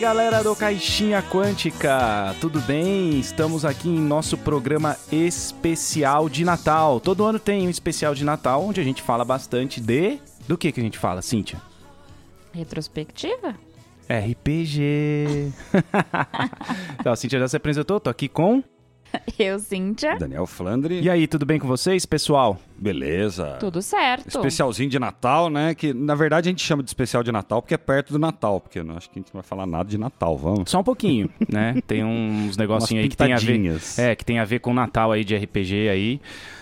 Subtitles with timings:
[0.00, 3.20] aí, galera do Caixinha Quântica, tudo bem?
[3.20, 6.98] Estamos aqui em nosso programa especial de Natal.
[7.00, 10.18] Todo ano tem um especial de Natal onde a gente fala bastante de.
[10.48, 11.60] Do que que a gente fala, Cíntia?
[12.52, 13.54] Retrospectiva?
[14.08, 15.52] RPG.
[16.98, 18.64] então, a Cíntia já se apresentou, tô aqui com.
[19.38, 20.16] Eu, Cíntia.
[20.16, 21.00] Daniel Flandre.
[21.00, 22.58] E aí, tudo bem com vocês, pessoal?
[22.76, 23.56] Beleza.
[23.60, 24.28] Tudo certo.
[24.28, 25.74] Especialzinho de Natal, né?
[25.74, 28.60] Que na verdade a gente chama de especial de Natal porque é perto do Natal,
[28.60, 30.70] porque eu não acho que a gente não vai falar nada de Natal, vamos.
[30.70, 31.74] Só um pouquinho, né?
[31.86, 33.80] Tem uns negocinhos aí que tem a ver.
[33.98, 36.20] É, que tem a ver com o Natal aí de RPG aí.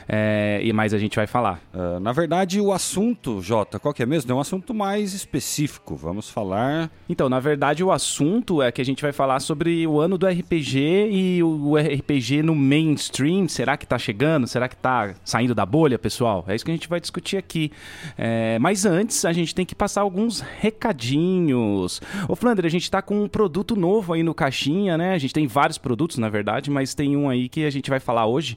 [0.09, 1.61] É, e mais a gente vai falar.
[1.73, 4.33] Ah, na verdade, o assunto, Jota, qual que é mesmo?
[4.33, 5.95] É um assunto mais específico.
[5.95, 6.91] Vamos falar.
[7.09, 10.27] Então, na verdade, o assunto é que a gente vai falar sobre o ano do
[10.27, 13.47] RPG e o RPG no mainstream.
[13.49, 14.47] Será que tá chegando?
[14.47, 16.45] Será que tá saindo da bolha, pessoal?
[16.49, 17.71] É isso que a gente vai discutir aqui.
[18.16, 22.01] É, mas antes, a gente tem que passar alguns recadinhos.
[22.27, 25.13] Ô, Flandre, a gente tá com um produto novo aí no Caixinha, né?
[25.13, 28.01] A gente tem vários produtos, na verdade, mas tem um aí que a gente vai
[28.01, 28.57] falar hoje.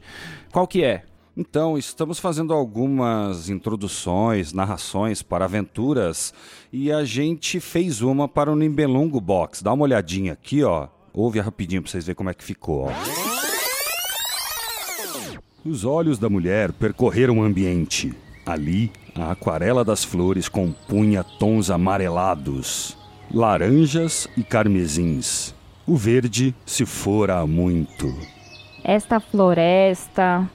[0.52, 1.03] Qual que é?
[1.42, 6.31] Então, estamos fazendo algumas introduções, narrações para aventuras
[6.72, 9.64] e a gente fez uma para o Nimbelungo Box.
[9.64, 10.88] Dá uma olhadinha aqui, ó.
[11.12, 12.92] Ouve rapidinho para vocês verem como é que ficou, ó.
[15.66, 18.14] Os olhos da mulher percorreram o ambiente.
[18.45, 22.95] Ali, a aquarela das flores compunha tons amarelados,
[23.34, 25.56] laranjas e carmesins.
[25.88, 28.16] O verde se fora muito.
[28.84, 30.47] Esta floresta.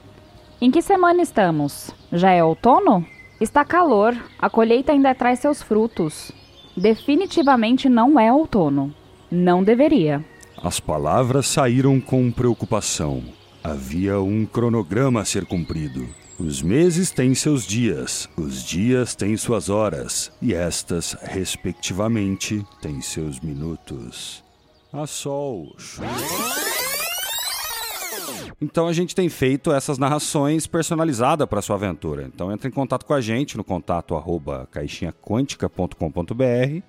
[0.59, 1.91] Em que semana estamos?
[2.11, 3.05] Já é outono?
[3.39, 6.31] Está calor, a colheita ainda traz seus frutos.
[6.75, 8.93] Definitivamente não é outono.
[9.29, 10.25] Não deveria.
[10.63, 13.23] As palavras saíram com preocupação.
[13.63, 16.07] Havia um cronograma a ser cumprido.
[16.39, 23.39] Os meses têm seus dias, os dias têm suas horas, e estas, respectivamente, têm seus
[23.39, 24.43] minutos.
[24.91, 25.75] A sol.
[25.77, 26.66] chuva.
[28.61, 32.29] Então a gente tem feito essas narrações personalizadas para sua aventura.
[32.33, 36.81] Então entre em contato com a gente no contato arroba caixinhaquântica.com.br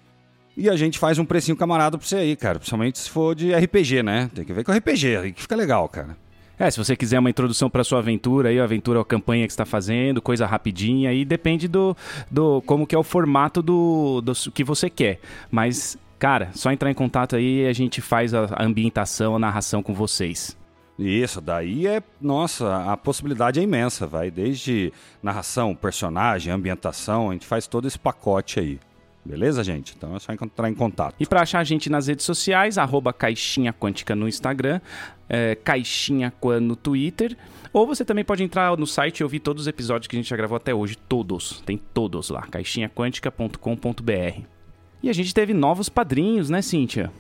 [0.57, 2.59] e a gente faz um precinho camarada pra você aí, cara.
[2.59, 4.29] Principalmente se for de RPG, né?
[4.35, 6.17] Tem que ver com RPG, aí que fica legal, cara.
[6.59, 9.53] É, se você quiser uma introdução para sua aventura, aí a aventura, a campanha que
[9.53, 11.97] está fazendo, coisa rapidinha, aí depende do,
[12.29, 15.21] do como que é o formato do, do que você quer.
[15.49, 19.39] Mas, cara, só entrar em contato aí e a gente faz a a ambientação, a
[19.39, 20.58] narração com vocês.
[20.99, 22.03] Isso, daí é.
[22.21, 24.31] Nossa, a possibilidade é imensa, vai.
[24.31, 24.93] Desde
[25.23, 28.81] narração, personagem, ambientação, a gente faz todo esse pacote aí.
[29.25, 29.95] Beleza, gente?
[29.97, 31.15] Então é só entrar em contato.
[31.21, 34.81] E para achar a gente nas redes sociais, arroba Caixinha Quântica no Instagram,
[35.29, 37.37] é, Caixinha Quan no Twitter.
[37.73, 40.31] Ou você também pode entrar no site e ouvir todos os episódios que a gente
[40.31, 40.97] já gravou até hoje.
[40.97, 41.63] Todos.
[41.67, 42.43] Tem todos lá.
[42.43, 44.43] caixinhaquântica.com.br.
[45.03, 47.13] E a gente teve novos padrinhos, né, Cíntia?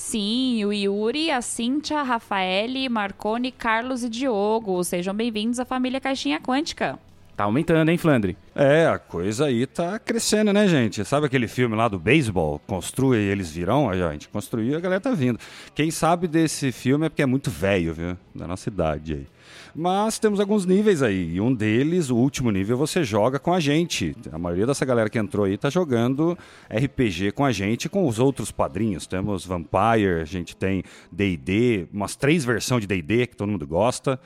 [0.00, 4.82] Sim, o Yuri, a Cíntia, a Rafaele, Marcone, Carlos e Diogo.
[4.84, 6.96] Sejam bem-vindos à família Caixinha Quântica.
[7.38, 8.36] Tá aumentando, hein, Flandre?
[8.52, 11.04] É, a coisa aí tá crescendo, né, gente?
[11.04, 12.60] Sabe aquele filme lá do beisebol?
[12.66, 13.88] Construa e eles virão?
[13.88, 15.38] A gente construiu e a galera tá vindo.
[15.72, 18.16] Quem sabe desse filme é porque é muito velho, viu?
[18.34, 19.26] Da nossa idade aí.
[19.72, 21.34] Mas temos alguns níveis aí.
[21.34, 24.16] E um deles, o último nível, você joga com a gente.
[24.32, 26.36] A maioria dessa galera que entrou aí tá jogando
[26.68, 29.06] RPG com a gente com os outros padrinhos.
[29.06, 30.82] Temos Vampire, a gente tem
[31.12, 34.18] D&D, umas três versões de D&D que todo mundo gosta.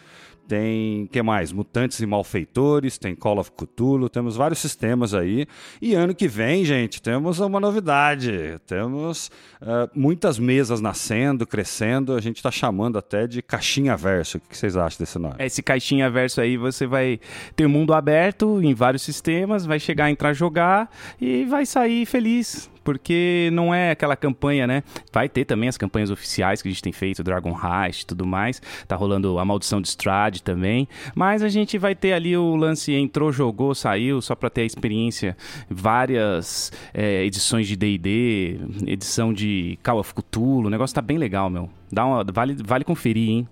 [0.52, 1.50] Tem, que mais?
[1.50, 5.46] Mutantes e Malfeitores, tem Call of Cthulhu, temos vários sistemas aí.
[5.80, 8.60] E ano que vem, gente, temos uma novidade.
[8.66, 9.30] Temos
[9.62, 12.12] ah, muitas mesas nascendo, crescendo.
[12.12, 14.36] A gente está chamando até de caixinha verso.
[14.36, 15.36] O que vocês acham desse nome?
[15.38, 17.18] Esse caixinha verso aí, você vai
[17.56, 22.70] ter o mundo aberto em vários sistemas, vai chegar, entrar, jogar e vai sair feliz.
[22.84, 24.82] Porque não é aquela campanha, né?
[25.12, 28.26] Vai ter também as campanhas oficiais que a gente tem feito, Dragon Heist e tudo
[28.26, 28.60] mais.
[28.86, 30.88] Tá rolando a Maldição de Strade também.
[31.14, 34.66] Mas a gente vai ter ali o lance entrou, jogou, saiu, só pra ter a
[34.66, 35.36] experiência.
[35.68, 40.66] Várias é, edições de D&D, edição de Call of Cthulhu.
[40.66, 41.68] O negócio tá bem legal, meu.
[41.90, 43.48] Dá uma, vale, vale conferir, hein?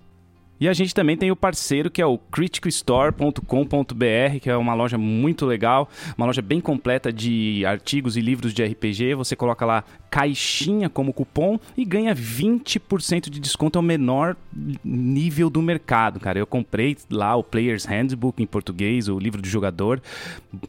[0.61, 4.95] E a gente também tem o parceiro que é o criticalstore.com.br, que é uma loja
[4.95, 9.15] muito legal, uma loja bem completa de artigos e livros de RPG.
[9.15, 14.35] Você coloca lá caixinha como cupom e ganha 20% de desconto ao menor
[14.83, 16.37] nível do mercado, cara.
[16.37, 20.01] Eu comprei lá o Player's Handbook em português, o livro do jogador.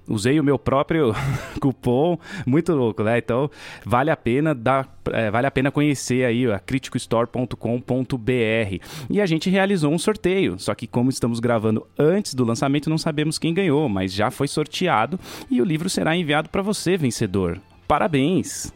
[0.06, 1.12] Usei o meu próprio
[1.60, 2.16] cupom,
[2.46, 3.18] muito louco, né?
[3.18, 3.50] Então,
[3.84, 8.86] vale a pena dar, é, vale a pena conhecer aí a criticalstore.com.br.
[9.10, 12.98] E a gente realizou um sorteio, só que como estamos gravando antes do lançamento, não
[12.98, 15.18] sabemos quem ganhou, mas já foi sorteado
[15.50, 17.60] e o livro será enviado para você, vencedor.
[17.88, 18.72] Parabéns!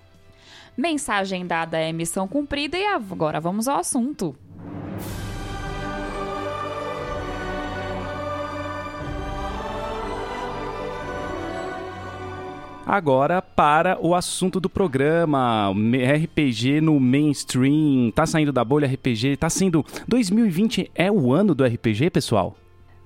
[0.77, 4.37] Mensagem dada é missão cumprida e agora vamos ao assunto.
[12.85, 19.49] Agora para o assunto do programa, RPG no mainstream, tá saindo da bolha RPG, tá
[19.49, 22.55] sendo 2020 é o ano do RPG, pessoal?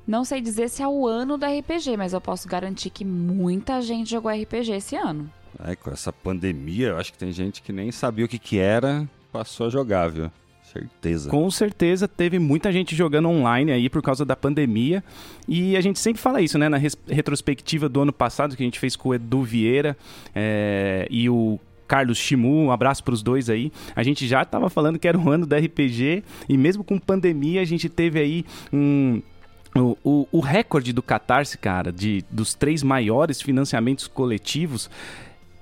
[0.07, 3.81] Não sei dizer se é o ano do RPG, mas eu posso garantir que muita
[3.81, 5.31] gente jogou RPG esse ano.
[5.65, 8.59] É, com essa pandemia, eu acho que tem gente que nem sabia o que que
[8.59, 10.31] era, passou a jogar, viu?
[10.73, 11.29] Certeza.
[11.29, 15.03] Com certeza teve muita gente jogando online aí por causa da pandemia.
[15.49, 16.69] E a gente sempre fala isso, né?
[16.69, 19.97] Na retrospectiva do ano passado que a gente fez com o Edu Vieira
[20.33, 21.59] é, e o
[21.89, 23.73] Carlos Chimu, um abraço para os dois aí.
[23.97, 27.61] A gente já estava falando que era o ano do RPG e mesmo com pandemia
[27.61, 29.21] a gente teve aí um
[29.75, 34.91] o, o, o, recorde do Catarse, cara, de, dos três maiores financiamentos coletivos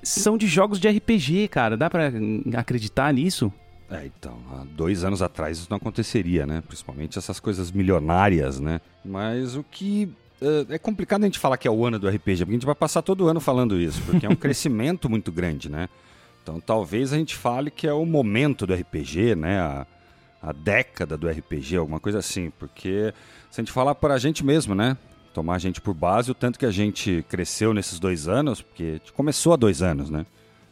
[0.02, 1.76] são de jogos de RPG, cara.
[1.76, 2.12] Dá para
[2.56, 3.52] acreditar nisso?
[3.90, 6.62] É, então, há dois anos atrás isso não aconteceria, né?
[6.66, 8.80] Principalmente essas coisas milionárias, né?
[9.04, 12.44] Mas o que Uh, é complicado a gente falar que é o ano do RPG,
[12.44, 15.68] porque a gente vai passar todo ano falando isso, porque é um crescimento muito grande,
[15.68, 15.88] né?
[16.40, 19.58] Então talvez a gente fale que é o momento do RPG, né?
[19.58, 19.86] A,
[20.40, 23.12] a década do RPG, alguma coisa assim, porque
[23.50, 24.96] se a gente falar para a gente mesmo, né?
[25.32, 28.82] Tomar a gente por base, o tanto que a gente cresceu nesses dois anos, porque
[28.82, 30.26] a gente começou há dois anos, né?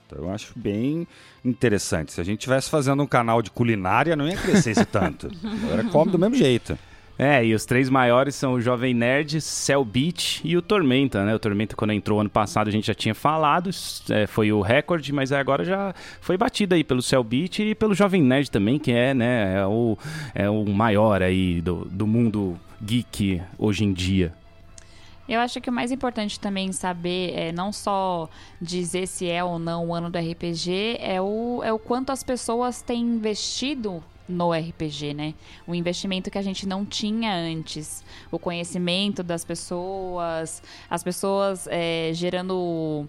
[0.07, 1.07] Então eu acho bem
[1.45, 2.13] interessante.
[2.13, 5.29] Se a gente tivesse fazendo um canal de culinária, não ia crescer esse tanto.
[5.65, 6.79] Agora come do mesmo jeito.
[7.19, 11.35] É, e os três maiores são o Jovem Nerd, Cell Beat e o Tormenta, né?
[11.35, 13.71] O Tormenta, quando entrou ano passado, a gente já tinha falado,
[14.11, 17.95] é, foi o recorde, mas agora já foi batido aí pelo Cell Beat e pelo
[17.95, 19.97] Jovem Nerd também, que é, né, é o,
[20.35, 24.35] é o maior aí do, do mundo geek hoje em dia.
[25.29, 28.29] Eu acho que o mais importante também saber é não só
[28.61, 32.23] dizer se é ou não o ano do RPG, é o, é o quanto as
[32.23, 35.35] pessoas têm investido no RPG, né?
[35.67, 42.11] O investimento que a gente não tinha antes, o conhecimento das pessoas, as pessoas é,
[42.13, 43.09] gerando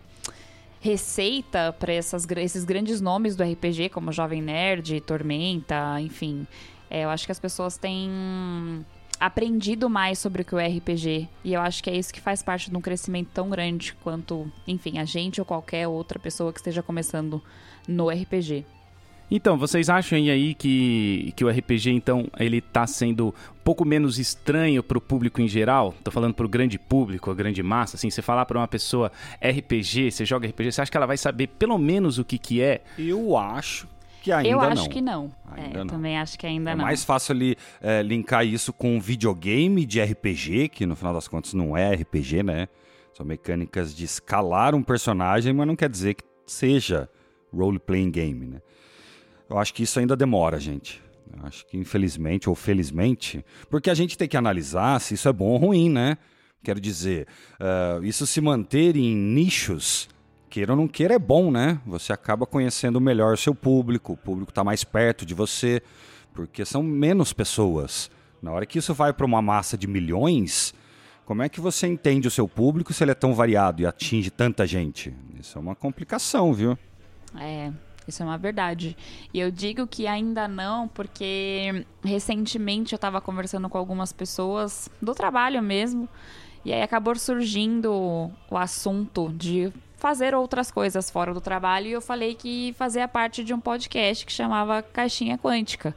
[0.79, 6.47] receita para esses grandes nomes do RPG, como Jovem Nerd, Tormenta, enfim.
[6.89, 8.85] É, eu acho que as pessoas têm
[9.19, 11.27] aprendido mais sobre o que é o RPG.
[11.43, 14.51] E eu acho que é isso que faz parte de um crescimento tão grande quanto,
[14.67, 17.41] enfim, a gente ou qualquer outra pessoa que esteja começando
[17.87, 18.65] no RPG.
[19.29, 24.17] Então, vocês acham aí que, que o RPG, então, ele tá sendo um pouco menos
[24.17, 25.93] estranho pro público em geral?
[26.01, 29.11] Tô falando pro grande público, a grande massa, assim, você falar para uma pessoa
[29.41, 32.61] RPG, você joga RPG, você acha que ela vai saber pelo menos o que que
[32.61, 32.81] é?
[32.97, 33.85] Eu acho
[34.27, 34.89] que ainda eu acho não.
[34.89, 35.31] que não.
[35.51, 35.87] Ainda é, não.
[35.87, 36.83] também acho que ainda é não.
[36.83, 41.13] É mais fácil ali é, linkar isso com um videogame de RPG, que no final
[41.13, 42.67] das contas não é RPG, né?
[43.13, 47.09] São mecânicas de escalar um personagem, mas não quer dizer que seja
[47.53, 48.61] role-playing game, né?
[49.49, 51.01] Eu acho que isso ainda demora, gente.
[51.35, 55.33] Eu acho que infelizmente ou felizmente, porque a gente tem que analisar se isso é
[55.33, 56.17] bom ou ruim, né?
[56.63, 57.27] Quero dizer,
[57.61, 60.09] uh, isso se manter em nichos
[60.49, 61.79] queira ou não queira, é bom, né?
[61.85, 65.81] Você acaba conhecendo melhor o seu público, o público está mais perto de você,
[66.33, 68.09] porque são menos pessoas.
[68.41, 70.73] Na hora que isso vai para uma massa de milhões,
[71.25, 74.29] como é que você entende o seu público se ele é tão variado e atinge
[74.29, 75.13] tanta gente?
[75.39, 76.77] Isso é uma complicação, viu?
[77.35, 77.71] É,
[78.07, 78.95] isso é uma verdade.
[79.33, 85.13] E eu digo que ainda não, porque recentemente eu estava conversando com algumas pessoas do
[85.13, 86.07] trabalho mesmo.
[86.63, 87.91] E aí acabou surgindo
[88.49, 93.43] o assunto de fazer outras coisas fora do trabalho e eu falei que fazia parte
[93.43, 95.95] de um podcast que chamava Caixinha Quântica.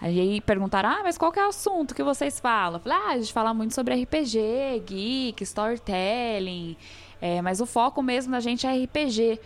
[0.00, 2.78] Aí perguntaram, ah, mas qual que é o assunto que vocês falam?
[2.78, 6.76] Eu falei, ah, a gente fala muito sobre RPG, geek, storytelling,
[7.20, 9.38] é, mas o foco mesmo da gente é RPG.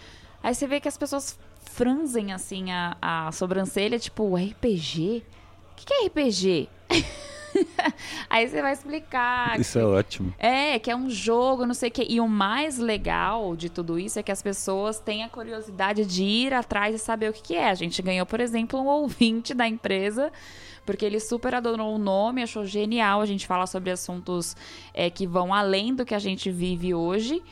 [0.42, 5.24] Aí você vê que as pessoas franzem, assim, a, a sobrancelha, tipo, RPG?
[5.72, 6.68] O que, que é RPG?
[8.28, 9.58] Aí você vai explicar.
[9.58, 10.34] Isso que, é ótimo.
[10.38, 12.06] É, que é um jogo, não sei o quê.
[12.08, 16.22] E o mais legal de tudo isso é que as pessoas têm a curiosidade de
[16.22, 17.70] ir atrás e saber o que, que é.
[17.70, 20.32] A gente ganhou, por exemplo, um ouvinte da empresa
[20.86, 23.20] porque ele super adorou o nome, achou genial.
[23.20, 24.56] A gente fala sobre assuntos
[24.92, 27.42] é, que vão além do que a gente vive hoje.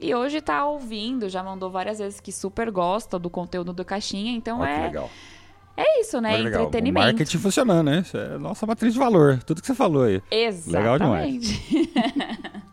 [0.00, 4.30] E hoje tá ouvindo, já mandou várias vezes que super gosta do conteúdo do Caixinha,
[4.32, 4.76] então Olha é.
[4.76, 5.10] Que legal.
[5.78, 6.36] É isso, né?
[6.38, 6.62] Legal.
[6.62, 7.06] Entretenimento.
[7.06, 8.00] O marketing funcionando, né?
[8.00, 9.38] Isso é nossa matriz de valor.
[9.46, 10.20] Tudo que você falou aí.
[10.28, 10.76] Exatamente.
[10.76, 11.60] Legal demais.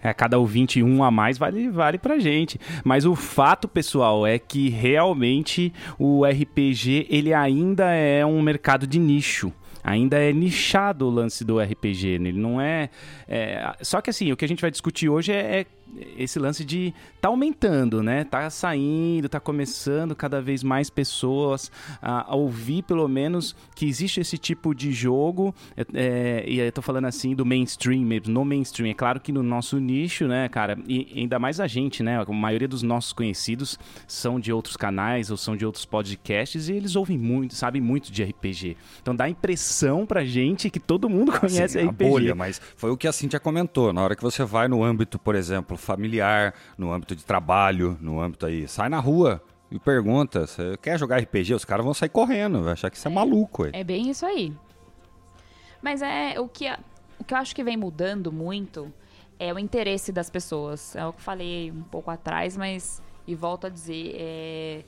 [0.00, 2.56] É, cada ouvinte um a mais vale, vale pra gente.
[2.84, 8.96] Mas o fato, pessoal, é que realmente o RPG ele ainda é um mercado de
[8.96, 12.18] nicho ainda é nichado o lance do RPG.
[12.18, 12.28] Né?
[12.28, 12.90] Ele não é,
[13.26, 15.66] é, Só que assim, o que a gente vai discutir hoje é, é
[16.16, 18.24] esse lance de tá aumentando, né?
[18.24, 24.20] Tá saindo, tá começando cada vez mais pessoas a, a ouvir, pelo menos, que existe
[24.20, 25.54] esse tipo de jogo.
[25.76, 28.90] É, é, e eu tô falando assim do mainstream mesmo, no mainstream.
[28.90, 32.20] É claro que no nosso nicho, né, cara, e ainda mais a gente, né?
[32.20, 36.72] A maioria dos nossos conhecidos são de outros canais ou são de outros podcasts e
[36.72, 38.76] eles ouvem muito, sabem muito de RPG.
[39.00, 42.04] Então dá a impressão pra gente que todo mundo conhece assim, RPG.
[42.04, 43.92] A bolha, mas foi o que a Cintia comentou.
[43.92, 48.20] Na hora que você vai no âmbito, por exemplo, familiar, no âmbito de trabalho, no
[48.20, 51.54] âmbito aí, sai na rua e pergunta, você quer jogar RPG?
[51.54, 53.64] Os caras vão sair correndo, vai achar que você é maluco.
[53.64, 53.70] Aí.
[53.74, 54.54] É bem isso aí.
[55.82, 56.70] Mas é o que,
[57.18, 58.92] o que eu acho que vem mudando muito
[59.38, 60.96] é o interesse das pessoas.
[60.96, 64.84] É o que eu falei um pouco atrás, mas e volto a dizer, é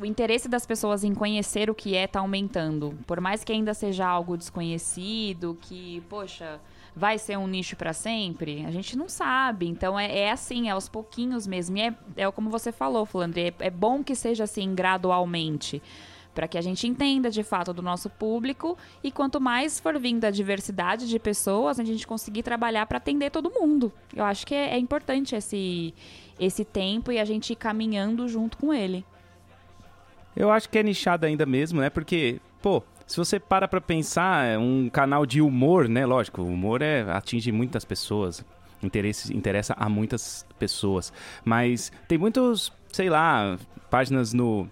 [0.00, 2.98] o interesse das pessoas em conhecer o que é está aumentando.
[3.06, 6.58] Por mais que ainda seja algo desconhecido, que, poxa,
[6.96, 9.66] vai ser um nicho para sempre, a gente não sabe.
[9.66, 11.76] Então é, é, assim, é aos pouquinhos mesmo.
[11.76, 15.82] E é, é como você falou, Flandre, é, é bom que seja assim gradualmente.
[16.34, 20.24] Para que a gente entenda de fato do nosso público e quanto mais for vindo
[20.24, 23.92] a diversidade de pessoas, a gente conseguir trabalhar para atender todo mundo.
[24.14, 25.92] Eu acho que é, é importante esse,
[26.38, 29.04] esse tempo e a gente ir caminhando junto com ele.
[30.36, 31.90] Eu acho que é nichado ainda mesmo, né?
[31.90, 36.06] Porque, pô, se você para pra pensar, é um canal de humor, né?
[36.06, 38.44] Lógico, o humor é, atinge muitas pessoas.
[38.82, 41.12] Interesse, interessa a muitas pessoas.
[41.44, 43.58] Mas tem muitos, sei lá,
[43.90, 44.68] páginas no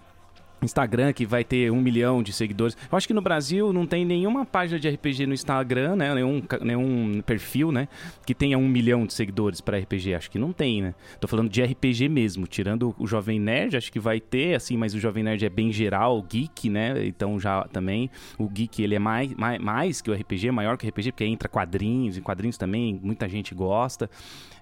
[0.62, 2.76] Instagram que vai ter um milhão de seguidores.
[2.90, 6.14] Eu acho que no Brasil não tem nenhuma página de RPG no Instagram, né?
[6.14, 7.88] Nenhum, nenhum perfil, né?
[8.26, 10.14] Que tenha um milhão de seguidores para RPG.
[10.14, 10.94] Acho que não tem, né?
[11.20, 12.46] Tô falando de RPG mesmo.
[12.46, 15.72] Tirando o Jovem Nerd, acho que vai ter, assim, mas o Jovem Nerd é bem
[15.72, 17.06] geral, geek, né?
[17.06, 18.10] Então já também.
[18.38, 21.24] O geek, ele é mais, mais, mais que o RPG, maior que o RPG, porque
[21.24, 24.10] entra quadrinhos, e quadrinhos também muita gente gosta.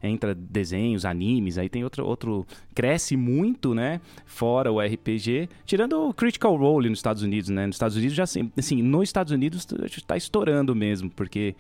[0.03, 2.07] Entra desenhos, animes, aí tem outro.
[2.07, 4.01] outro cresce muito, né?
[4.25, 5.49] Fora o RPG.
[5.65, 7.67] Tirando o Critical Role nos Estados Unidos, né?
[7.67, 8.51] Nos Estados Unidos já assim,
[8.83, 11.55] nos Estados Unidos está estourando mesmo, porque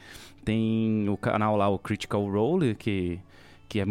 [0.45, 3.19] tem o canal lá, o Critical Role, que,
[3.69, 3.85] que é,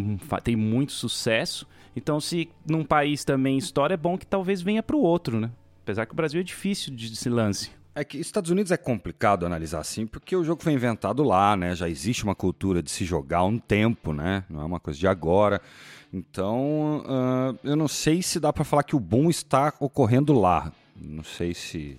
[0.43, 1.67] tem muito sucesso.
[1.95, 5.51] Então, se num país também estoura, é bom que talvez venha para o outro, né?
[5.83, 7.71] Apesar que o Brasil é difícil de se lance.
[7.97, 11.73] É que Estados Unidos é complicado analisar assim, porque o jogo foi inventado lá, né?
[11.73, 14.43] Já existe uma cultura de se jogar há um tempo, né?
[14.49, 15.61] Não é uma coisa de agora.
[16.13, 20.73] Então, uh, eu não sei se dá para falar que o boom está ocorrendo lá.
[20.93, 21.97] Não sei se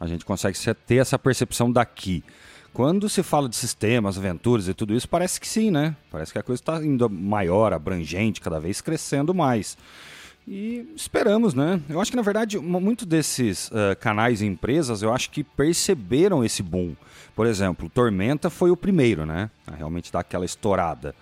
[0.00, 0.56] a gente consegue
[0.86, 2.24] ter essa percepção daqui.
[2.72, 5.94] Quando se fala de sistemas, aventuras e tudo isso, parece que sim, né?
[6.10, 9.76] Parece que a coisa está indo maior, abrangente, cada vez crescendo mais.
[10.50, 11.78] E esperamos, né?
[11.90, 16.42] Eu acho que, na verdade, muito desses uh, canais e empresas, eu acho que perceberam
[16.42, 16.96] esse boom.
[17.36, 19.50] Por exemplo, Tormenta foi o primeiro, né?
[19.66, 21.14] A realmente dar aquela estourada.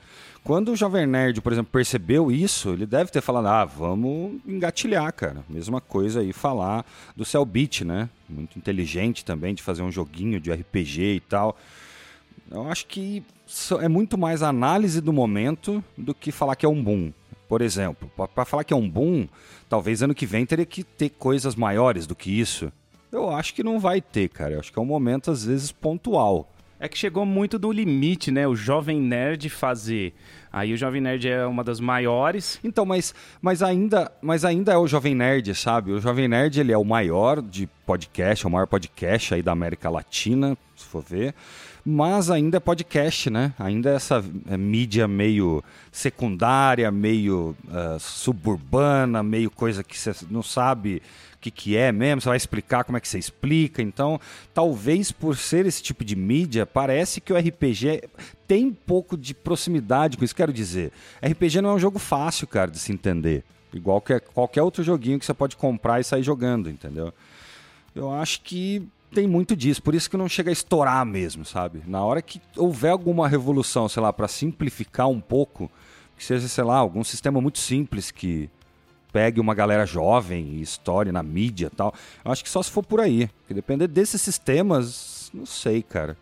[0.44, 5.12] Quando o Jovem Nerd, por exemplo, percebeu isso, ele deve ter falado: ah, vamos engatilhar,
[5.12, 5.44] cara.
[5.48, 8.08] Mesma coisa aí falar do Cellbit, né?
[8.28, 11.58] Muito inteligente também de fazer um joguinho de RPG e tal.
[12.48, 13.24] Eu acho que
[13.80, 17.12] é muito mais análise do momento do que falar que é um boom.
[17.48, 19.28] Por exemplo, para falar que é um boom,
[19.68, 22.72] talvez ano que vem teria que ter coisas maiores do que isso.
[23.12, 24.54] Eu acho que não vai ter, cara.
[24.54, 26.50] Eu acho que é um momento, às vezes, pontual.
[26.78, 28.46] É que chegou muito do limite, né?
[28.46, 30.12] O Jovem Nerd fazer.
[30.52, 32.60] Aí o Jovem Nerd é uma das maiores.
[32.62, 35.92] Então, mas, mas, ainda, mas ainda é o Jovem Nerd, sabe?
[35.92, 39.52] O Jovem Nerd ele é o maior de podcast, é o maior podcast aí da
[39.52, 41.34] América Latina, se for ver.
[41.88, 43.54] Mas ainda é podcast, né?
[43.56, 45.62] Ainda é essa é, mídia meio
[45.92, 51.00] secundária, meio uh, suburbana, meio coisa que você não sabe
[51.40, 53.80] que, que é mesmo, você vai explicar como é que você explica.
[53.80, 54.20] Então,
[54.52, 58.02] talvez por ser esse tipo de mídia, parece que o RPG
[58.48, 60.34] tem um pouco de proximidade com isso.
[60.34, 60.90] Quero dizer,
[61.22, 63.44] RPG não é um jogo fácil, cara, de se entender.
[63.72, 67.14] Igual que qualquer outro joguinho que você pode comprar e sair jogando, entendeu?
[67.94, 71.82] Eu acho que tem muito disso, por isso que não chega a estourar mesmo, sabe?
[71.86, 75.70] Na hora que houver alguma revolução, sei lá, para simplificar um pouco,
[76.16, 78.50] que seja, sei lá, algum sistema muito simples que
[79.12, 81.94] pegue uma galera jovem e estoure na mídia e tal.
[82.24, 83.30] Eu acho que só se for por aí.
[83.38, 86.16] Porque depender desses sistemas, não sei, cara.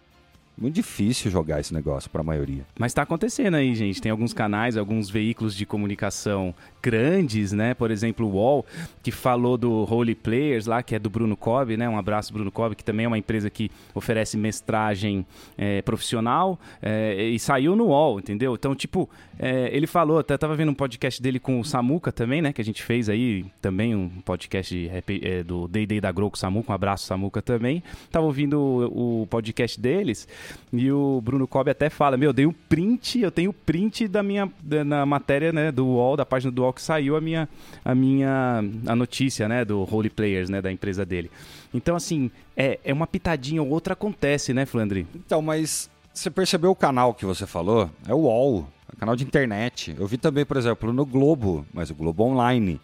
[0.57, 2.65] Muito difícil jogar esse negócio para a maioria.
[2.79, 4.01] Mas está acontecendo aí, gente.
[4.01, 7.75] Tem alguns canais, alguns veículos de comunicação grandes, né?
[7.75, 8.65] Por exemplo, o UOL,
[9.03, 11.89] que falou do Holy Players lá, que é do Bruno Cobb, né?
[11.89, 15.27] Um abraço, Bruno Cobb, que também é uma empresa que oferece mestragem
[15.59, 18.55] é, profissional é, e saiu no UOL, entendeu?
[18.55, 22.41] Então, tipo, é, ele falou, até tava vendo um podcast dele com o Samuca também,
[22.41, 22.53] né?
[22.53, 26.37] Que a gente fez aí também um podcast de, do Day Day da Grow com
[26.37, 26.71] o Samuca.
[26.71, 27.83] Um abraço, Samuca também.
[28.13, 30.29] Tava ouvindo o, o podcast deles
[30.73, 34.23] e o Bruno Cobb até fala: Meu, eu dei um print, eu tenho print da
[34.23, 37.49] minha da, na matéria né, do UOL, da página do UOL que saiu a minha,
[37.85, 41.31] a minha a notícia né, do Holy Players, né, da empresa dele.
[41.73, 45.07] Então, assim, é, é uma pitadinha ou outra acontece, né, Flandre?
[45.15, 47.91] Então, mas você percebeu o canal que você falou?
[48.07, 49.95] É o UOL, é canal de internet.
[49.99, 52.81] Eu vi também, por exemplo, no Globo, mas o Globo Online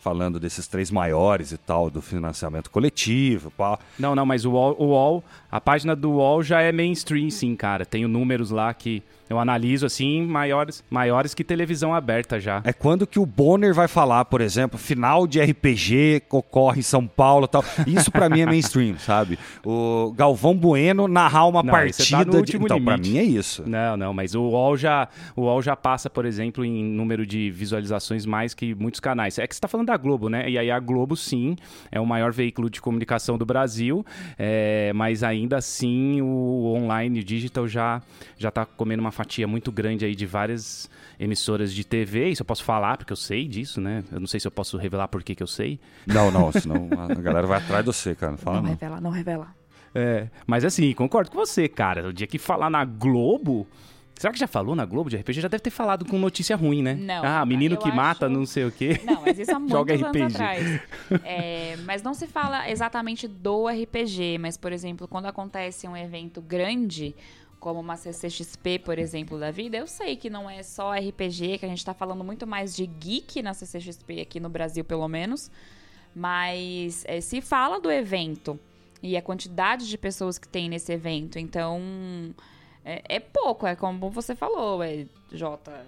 [0.00, 3.50] falando desses três maiores e tal, do financiamento coletivo.
[3.50, 3.78] Pá.
[3.98, 7.54] Não, não, mas o UOL, o UOL, a página do UOL já é mainstream, sim,
[7.54, 7.84] cara.
[7.84, 12.60] Tenho números lá que eu analiso assim, maiores, maiores que televisão aberta já.
[12.64, 17.06] É quando que o Bonner vai falar, por exemplo, final de RPG ocorre em São
[17.06, 17.64] Paulo tal.
[17.86, 19.38] Isso para mim é mainstream, sabe?
[19.64, 22.56] O Galvão Bueno narrar uma não, tá partida tá de...
[22.56, 23.62] Então, para mim é isso.
[23.68, 27.52] Não, não, mas o UOL já, o UOL já passa, por exemplo, em número de
[27.52, 29.38] visualizações mais que muitos canais.
[29.38, 30.50] É que você tá falando da Globo, né?
[30.50, 31.54] E aí a Globo, sim,
[31.92, 34.04] é o maior veículo de comunicação do Brasil,
[34.36, 34.92] é...
[34.92, 38.02] mas ainda assim o online, o digital já
[38.36, 42.30] já tá comendo uma fatia muito grande aí de várias emissoras de TV.
[42.30, 44.02] Isso eu posso falar, porque eu sei disso, né?
[44.10, 45.78] Eu não sei se eu posso revelar por que, que eu sei.
[46.06, 48.38] Não, não, senão a galera vai atrás de você, cara.
[48.38, 49.54] Fala, não, não revela, não revela.
[49.94, 52.08] É, mas assim, concordo com você, cara.
[52.08, 53.66] O dia que falar na Globo.
[54.14, 55.40] Será que já falou na Globo de RPG?
[55.40, 56.94] Já deve ter falado com notícia ruim, né?
[56.94, 57.22] Não.
[57.24, 57.96] Ah, menino que acho...
[57.96, 59.00] mata, não sei o quê.
[59.04, 60.20] Não, mas isso há muitos Joga RPG.
[60.20, 60.80] anos atrás.
[61.24, 66.40] É, mas não se fala exatamente do RPG, mas, por exemplo, quando acontece um evento
[66.40, 67.14] grande,
[67.60, 71.66] como uma CCXP, por exemplo, da vida, eu sei que não é só RPG, que
[71.66, 75.50] a gente está falando muito mais de geek na CCXP aqui no Brasil, pelo menos.
[76.16, 78.58] Mas é, se fala do evento
[79.02, 81.80] e a quantidade de pessoas que tem nesse evento, então
[82.84, 85.86] é, é pouco, é como você falou, é, Jota.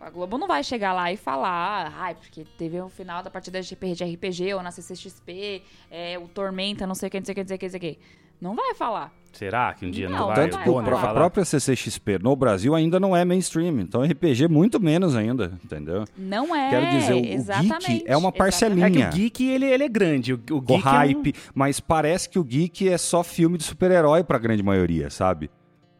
[0.00, 3.60] A Globo não vai chegar lá e falar, ai, porque teve um final da partida
[3.60, 7.34] de RPG ou na CCXP, é, o Tormenta, não sei o que, não sei o
[7.34, 7.98] que, não sei o que, não sei o que.
[8.40, 9.12] Não vai falar.
[9.36, 10.36] Será que um dia não, não vai?
[10.36, 13.80] Tanto que a própria CCXP no Brasil ainda não é mainstream.
[13.80, 16.04] Então RPG muito menos ainda, entendeu?
[16.16, 16.70] Não é.
[16.70, 18.86] Quero dizer, o, exatamente, geek é uma parcelinha.
[18.86, 19.08] Exatamente.
[19.08, 20.32] É que o geek ele, ele é grande.
[20.32, 21.52] O, o, o hype, é um...
[21.54, 25.50] mas parece que o geek é só filme de super-herói para a grande maioria, sabe?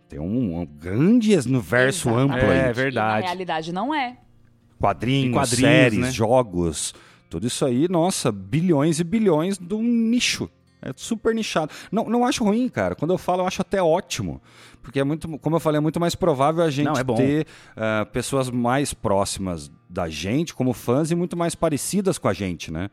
[0.09, 2.59] Tem um, um grande universo amplo aí.
[2.59, 3.19] É verdade.
[3.19, 4.17] E na realidade não é.
[4.81, 6.11] Quadrinhos, quadrinhos séries, né?
[6.11, 6.95] jogos,
[7.29, 10.49] tudo isso aí, nossa, bilhões e bilhões de um nicho.
[10.81, 11.73] É super nichado.
[11.91, 12.95] Não, não acho ruim, cara.
[12.95, 14.41] Quando eu falo, eu acho até ótimo.
[14.83, 17.47] Porque é muito, como eu falei, é muito mais provável a gente não, é ter
[17.73, 22.73] uh, pessoas mais próximas da gente como fãs e muito mais parecidas com a gente,
[22.73, 22.91] né?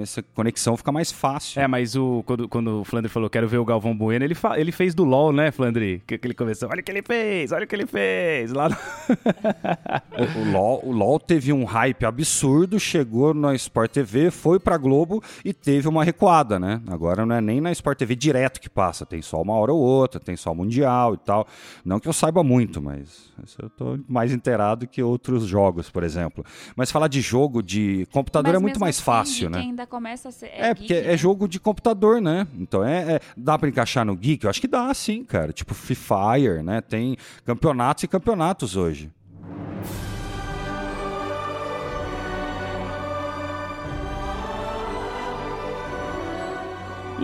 [0.00, 1.60] Essa conexão fica mais fácil.
[1.60, 4.58] É, mas o, quando, quando o Flandre falou quero ver o Galvão Bueno, ele, fa,
[4.58, 6.00] ele fez do LOL, né, Flandre?
[6.06, 8.52] Que, que ele começou, olha o que ele fez, olha o que ele fez.
[8.52, 8.76] Lá no...
[10.16, 14.76] o, o, LOL, o LOL teve um hype absurdo, chegou na Sport TV, foi pra
[14.76, 16.80] Globo e teve uma recuada, né?
[16.86, 19.80] Agora não é nem na Sport TV direto que passa, tem só uma hora ou
[19.80, 21.48] outra, tem só Mundial e tal.
[21.84, 26.33] Não que eu saiba muito, mas eu tô mais inteirado que outros jogos, por exemplo.
[26.74, 29.58] Mas falar de jogo de computador Mas é muito mais assim, fácil, né?
[29.58, 30.46] ainda começa a ser.
[30.46, 31.12] É, é porque é né?
[31.12, 32.46] é jogo de computador, né?
[32.58, 34.44] Então é, é dá para encaixar no geek?
[34.44, 35.52] Eu acho que dá, sim, cara.
[35.52, 36.80] Tipo Free Fire, né?
[36.80, 39.10] Tem campeonatos e campeonatos hoje.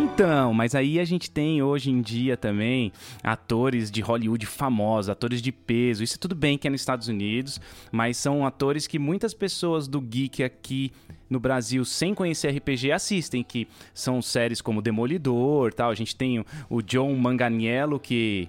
[0.03, 2.91] Então, mas aí a gente tem hoje em dia também
[3.23, 6.03] atores de Hollywood famosos, atores de peso.
[6.03, 7.61] Isso tudo bem que é nos Estados Unidos,
[7.93, 10.91] mas são atores que muitas pessoas do geek aqui
[11.29, 15.91] no Brasil sem conhecer RPG assistem, que são séries como Demolidor, tal.
[15.91, 18.49] A gente tem o John Manganiello que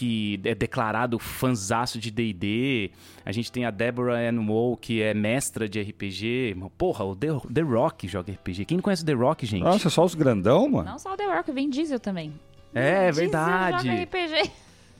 [0.00, 2.90] que é declarado fanzaço de D&D.
[3.22, 6.56] A gente tem a Deborah Ann Wool, que é mestra de RPG.
[6.78, 8.64] Porra, o The, The Rock joga RPG.
[8.64, 9.62] Quem não conhece o The Rock, gente?
[9.62, 10.88] Nossa, só os grandão, mano?
[10.88, 12.32] Não só o The Rock, vem Diesel também.
[12.74, 13.88] É, Diesel verdade.
[13.88, 14.50] joga RPG.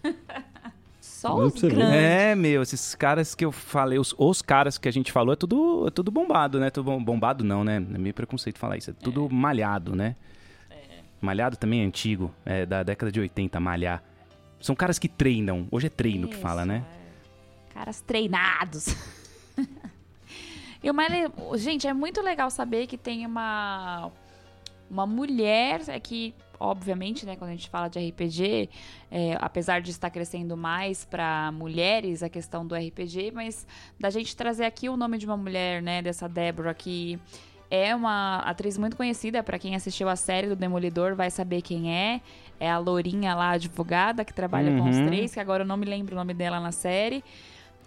[1.01, 1.95] Só os grandes.
[1.95, 5.37] É, meu, esses caras que eu falei, os, os caras que a gente falou, é
[5.37, 6.71] tudo, é tudo bombado, né?
[6.71, 7.77] Tudo bombado não, né?
[7.77, 8.91] É meio preconceito falar isso.
[8.91, 9.29] É tudo é.
[9.35, 10.17] malhado, né?
[10.71, 10.77] É.
[11.21, 14.03] Malhado também é antigo, é da década de 80, malhar.
[14.61, 15.67] São caras que treinam.
[15.71, 16.85] Hoje é treino Isso, que fala, né?
[17.71, 17.75] É.
[17.75, 18.95] Caras treinados.
[20.83, 21.13] e o mais,
[21.57, 24.11] gente, é muito legal saber que tem uma
[24.91, 28.69] uma mulher é que obviamente, né, quando a gente fala de RPG,
[29.11, 33.67] é, apesar de estar crescendo mais para mulheres a questão do RPG, mas
[33.99, 37.19] da gente trazer aqui o nome de uma mulher, né, dessa Deborah que
[37.71, 41.95] é uma atriz muito conhecida, para quem assistiu a série do Demolidor vai saber quem
[41.95, 42.21] é.
[42.59, 44.83] É a Lourinha lá, advogada, que trabalha uhum.
[44.83, 45.07] com os uhum.
[45.07, 47.23] três, que agora eu não me lembro o nome dela na série.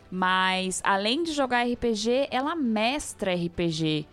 [0.09, 4.07] Mas, além de jogar RPG, ela mestra RPG.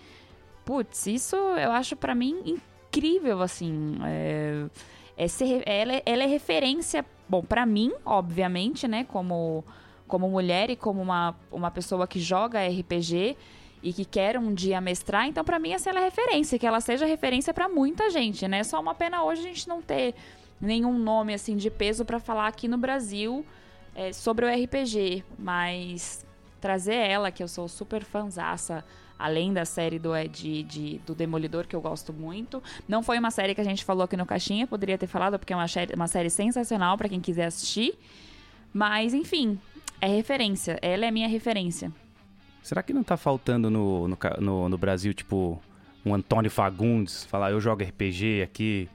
[0.65, 3.97] Putz, isso eu acho para mim incrível, assim.
[4.05, 4.67] É,
[5.17, 9.65] é ser, ela, ela é referência, bom, para mim, obviamente, né, como,
[10.09, 13.37] como mulher e como uma, uma pessoa que joga RPG
[13.83, 16.81] e que quer um dia mestrar, então para mim essa é a referência, que ela
[16.81, 18.63] seja referência para muita gente, né?
[18.63, 20.15] Só uma pena hoje a gente não ter
[20.61, 23.45] nenhum nome assim de peso para falar aqui no Brasil
[23.95, 26.25] é, sobre o RPG, mas
[26.61, 28.85] trazer ela, que eu sou super fanzaça,
[29.19, 32.63] além da série do, é, de, de, do Demolidor, que eu gosto muito.
[32.87, 35.53] Não foi uma série que a gente falou aqui no Caixinha, poderia ter falado, porque
[35.53, 37.99] é uma, série, uma série sensacional para quem quiser assistir.
[38.73, 39.59] Mas, enfim,
[40.01, 40.79] é referência.
[40.81, 41.93] Ela é minha referência.
[42.63, 45.61] Será que não tá faltando no, no, no, no Brasil, tipo,
[46.05, 48.89] um Antônio Fagundes falar eu jogo RPG aqui?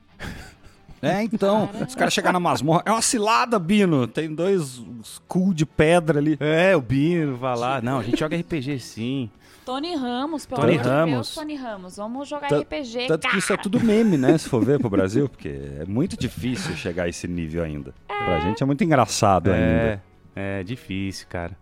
[1.02, 1.86] É, então, Cara.
[1.86, 2.82] os caras chegaram na masmorra.
[2.86, 4.08] É uma cilada, Bino.
[4.08, 4.82] Tem dois
[5.28, 6.38] cu de pedra ali.
[6.40, 7.82] É, o Bino vai lá.
[7.82, 9.30] Não, a gente joga RPG sim.
[9.66, 11.10] Tony Ramos, pelo Tony amor Ramos.
[11.10, 11.98] de Deus, Tony Ramos.
[11.98, 13.34] Vamos jogar T RPG, Tanto cara.
[13.34, 14.38] que isso é tudo meme, né?
[14.38, 15.50] Se for ver pro Brasil, porque
[15.80, 17.94] é muito difícil chegar a esse nível ainda.
[18.08, 18.14] É.
[18.26, 20.04] Pra gente é muito engraçado é, ainda.
[20.36, 21.58] É, difícil, cara.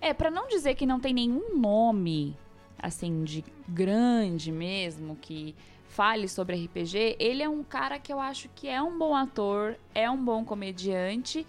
[0.00, 2.36] É, para não dizer que não tem nenhum nome,
[2.78, 5.54] assim, de grande mesmo, que
[5.88, 9.76] fale sobre RPG, ele é um cara que eu acho que é um bom ator,
[9.94, 11.46] é um bom comediante.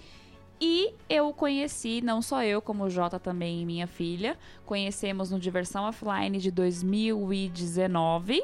[0.61, 5.39] E eu conheci, não só eu, como o Jota também e minha filha, conhecemos no
[5.39, 8.43] Diversão Offline de 2019.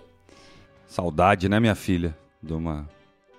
[0.88, 2.16] Saudade, né, minha filha?
[2.42, 2.88] De uma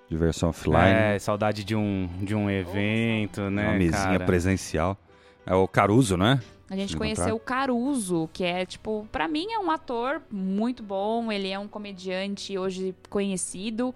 [0.09, 0.89] diversão offline.
[0.89, 3.69] É, saudade de um, de um evento, né?
[3.69, 4.25] Uma mesinha cara?
[4.25, 4.97] presencial.
[5.45, 6.39] É o Caruso, né?
[6.69, 11.31] A gente conheceu o Caruso, que é, tipo, para mim é um ator muito bom,
[11.31, 13.95] ele é um comediante hoje conhecido.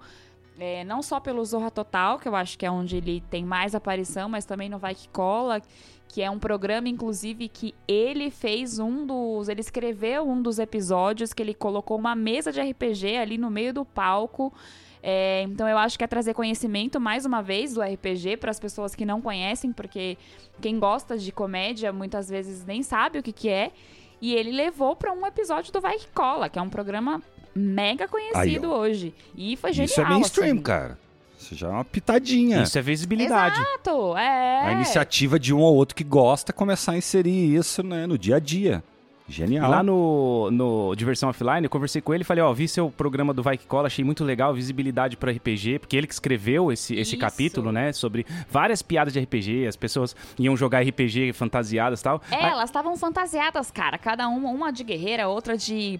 [0.58, 3.74] É, não só pelo Zorra Total, que eu acho que é onde ele tem mais
[3.74, 5.60] aparição, mas também no Vai Que Cola,
[6.08, 9.48] que é um programa, inclusive, que ele fez um dos.
[9.48, 13.72] Ele escreveu um dos episódios que ele colocou uma mesa de RPG ali no meio
[13.72, 14.52] do palco.
[15.02, 18.60] É, então eu acho que é trazer conhecimento mais uma vez do RPG para as
[18.60, 20.16] pessoas que não conhecem, porque
[20.60, 23.72] quem gosta de comédia muitas vezes nem sabe o que, que é.
[24.20, 27.20] E ele levou para um episódio do Vai Que Cola, que é um programa
[27.52, 29.14] mega conhecido Aí, hoje.
[29.36, 29.90] E foi genial.
[29.90, 30.62] Isso é mainstream, assim.
[30.62, 30.98] cara.
[31.36, 32.62] Isso já é uma pitadinha.
[32.62, 33.58] Isso é visibilidade.
[33.58, 34.60] Exato, é.
[34.68, 38.36] A iniciativa de um ou outro que gosta começar a inserir isso né, no dia
[38.36, 38.84] a dia.
[39.32, 39.70] Genial.
[39.70, 42.90] Lá no, no Diversão Offline, eu conversei com ele e falei, ó, oh, vi seu
[42.90, 46.70] programa do Vai Que Cola, achei muito legal, visibilidade para RPG, porque ele que escreveu
[46.70, 52.00] esse, esse capítulo, né, sobre várias piadas de RPG, as pessoas iam jogar RPG fantasiadas
[52.00, 52.22] e tal.
[52.30, 52.50] É, Aí...
[52.50, 55.98] elas estavam fantasiadas, cara, cada uma, uma de guerreira, outra de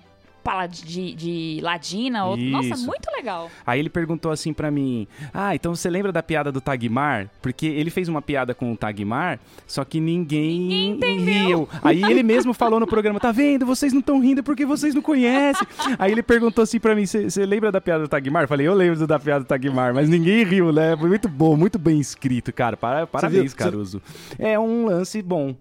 [0.69, 2.27] de, de Ladina.
[2.27, 2.37] Ou...
[2.37, 3.51] Nossa, muito legal.
[3.67, 7.31] Aí ele perguntou assim para mim: Ah, então você lembra da piada do Tagmar?
[7.41, 11.69] Porque ele fez uma piada com o Tagmar, só que ninguém, ninguém riu.
[11.83, 13.65] Aí ele mesmo falou no programa: Tá vendo?
[13.65, 15.67] Vocês não estão rindo porque vocês não conhecem.
[15.99, 18.49] Aí ele perguntou assim para mim: Você lembra da piada do Tagmar?
[18.49, 20.97] Falei: Eu lembro da piada do Tagmar, mas ninguém riu, né?
[20.97, 22.77] Foi muito bom, muito bem escrito, cara.
[22.77, 24.03] Parabéns, Caruso.
[24.39, 25.55] É um lance bom.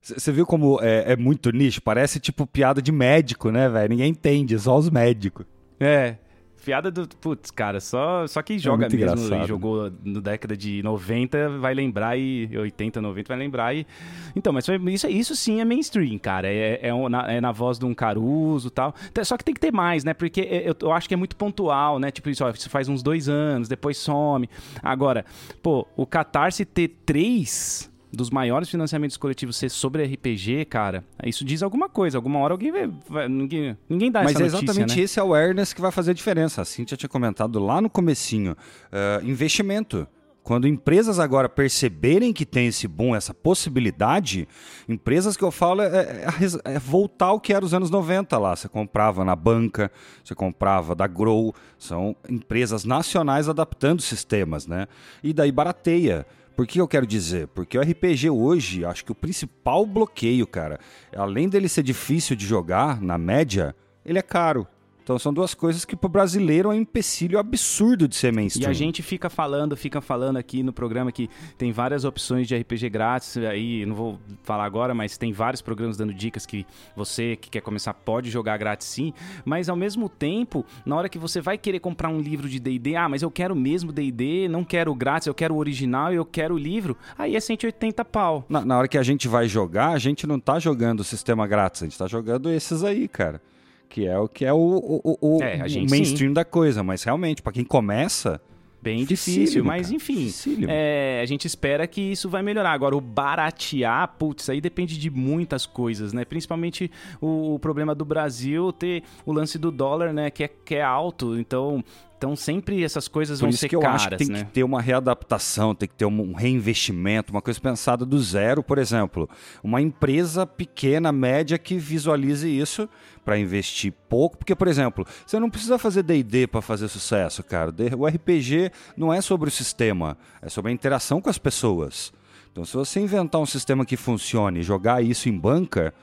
[0.00, 1.82] Você viu como é, é, muito nicho?
[1.82, 3.90] Parece tipo piada de médico, né, velho?
[3.90, 5.44] Ninguém entende, só os médicos.
[5.78, 6.16] É.
[6.64, 7.08] Piada do.
[7.08, 11.58] Putz, cara, só, só quem é joga é mesmo e jogou no década de 90
[11.58, 12.50] vai lembrar e.
[12.56, 13.86] 80, 90 vai lembrar e.
[14.34, 16.48] Então, mas isso, isso sim é mainstream, cara.
[16.48, 18.94] É, é, na, é na voz de um Caruso e tal.
[19.24, 20.12] Só que tem que ter mais, né?
[20.12, 22.10] Porque eu, eu acho que é muito pontual, né?
[22.10, 24.48] Tipo, isso, ó, isso faz uns dois anos, depois some.
[24.82, 25.24] Agora,
[25.62, 31.62] pô, o Catarse ter três dos maiores financiamentos coletivos ser sobre RPG, cara, isso diz
[31.62, 32.18] alguma coisa.
[32.18, 32.90] Alguma hora alguém vai.
[33.08, 35.02] vai ninguém, ninguém dá Mas essa é notícia, exatamente né?
[35.02, 36.62] esse awareness que vai fazer a diferença.
[36.62, 38.52] A Cintia tinha comentado lá no comecinho.
[38.52, 40.06] Uh, investimento.
[40.48, 44.48] Quando empresas agora perceberem que tem esse boom, essa possibilidade,
[44.88, 48.56] empresas que eu falo é, é, é, voltar ao que era os anos 90 lá.
[48.56, 49.92] Você comprava na banca,
[50.24, 54.86] você comprava da Grow, são empresas nacionais adaptando sistemas, né?
[55.22, 56.26] E daí barateia.
[56.58, 57.46] Por que eu quero dizer?
[57.46, 60.80] Porque o RPG hoje, acho que o principal bloqueio, cara,
[61.16, 64.66] além dele ser difícil de jogar, na média, ele é caro.
[65.08, 68.68] Então são duas coisas que pro brasileiro é um empecilho absurdo de ser mainstream.
[68.68, 72.54] E a gente fica falando, fica falando aqui no programa que tem várias opções de
[72.54, 77.36] RPG grátis, aí não vou falar agora, mas tem vários programas dando dicas que você
[77.36, 79.14] que quer começar pode jogar grátis sim,
[79.46, 82.94] mas ao mesmo tempo, na hora que você vai querer comprar um livro de D&D,
[82.94, 86.54] ah, mas eu quero mesmo D&D, não quero grátis, eu quero o original, eu quero
[86.54, 88.44] o livro, aí é 180 pau.
[88.46, 91.46] Na, na hora que a gente vai jogar, a gente não tá jogando o sistema
[91.46, 93.40] grátis, a gente tá jogando esses aí, cara.
[93.88, 97.40] Que é o que é o, o, o, É, o mainstream da coisa, mas realmente,
[97.40, 98.40] pra quem começa,
[98.80, 100.30] Bem Dificílimo, difícil, mas cara, enfim.
[100.68, 102.70] é, a gente espera que isso vai melhorar.
[102.70, 106.24] Agora, o baratear, putz, aí depende de muitas coisas, né?
[106.24, 106.88] Principalmente
[107.20, 110.30] o, o problema do Brasil ter o lance do dólar, né?
[110.30, 111.36] Que é, que é alto.
[111.36, 111.82] Então,
[112.18, 114.44] então sempre essas coisas Por vão isso ser que eu caras, acho que tem né?
[114.44, 118.76] que ter uma readaptação, tem que ter um reinvestimento, uma coisa pensada do zero, por
[118.76, 119.30] exemplo.
[119.62, 122.88] Uma empresa pequena, média, que visualize isso
[123.24, 124.36] para investir pouco.
[124.36, 127.72] Porque, por exemplo, você não precisa fazer D&D para fazer sucesso, cara.
[127.96, 132.12] O RPG não é sobre o sistema, é sobre a interação com as pessoas.
[132.50, 135.94] Então, se você inventar um sistema que funcione e jogar isso em banca,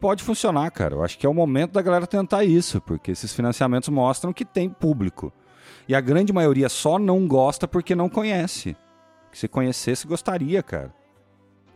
[0.00, 0.96] pode funcionar, cara.
[0.96, 4.44] Eu acho que é o momento da galera tentar isso, porque esses financiamentos mostram que
[4.44, 5.32] tem público.
[5.90, 8.76] E a grande maioria só não gosta porque não conhece.
[9.32, 10.94] Se conhecesse, gostaria, cara.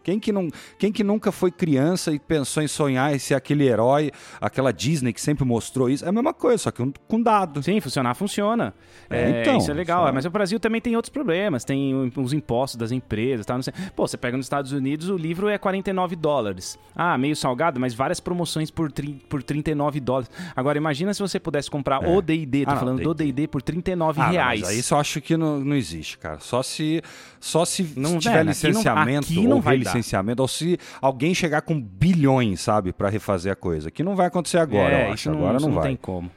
[0.05, 3.67] Quem que, não, quem que nunca foi criança e pensou em sonhar em ser aquele
[3.67, 6.05] herói, aquela Disney que sempre mostrou isso?
[6.05, 7.63] É a mesma coisa, só que um- com dado.
[7.63, 8.75] Sim, funcionar funciona.
[9.11, 10.07] É, É, então, isso é legal.
[10.07, 11.65] só- Mas o Brasil também tem outros problemas.
[11.65, 13.73] Tem os impostos das empresas, não sei.
[13.97, 16.79] Pô, você pega nos Estados Unidos, o livro é 49 dólares.
[16.95, 20.31] Ah, meio salgado, mas várias promoções por, tri, por 39 dólares.
[20.55, 23.49] Agora, imagina se você pudesse comprar o D&D, tô Ah, não, falando do D&D.
[23.49, 24.61] Por 39 Ah, não, reais.
[24.61, 26.39] mas aí isso eu acho que não, não existe, cara.
[26.41, 27.03] Só se,
[27.41, 29.99] só se Não- tiver é, aqui não- licenciamento aqui não ou vai dar.
[29.99, 33.91] relicenciamento, ou se alguém chegar com bilhões, sabe, pra refazer a coisa.
[33.91, 35.31] Que não vai acontecer agora, é, eu acho.
[35.31, 35.89] não, agora não, não vai.
[35.89, 36.31] tem como.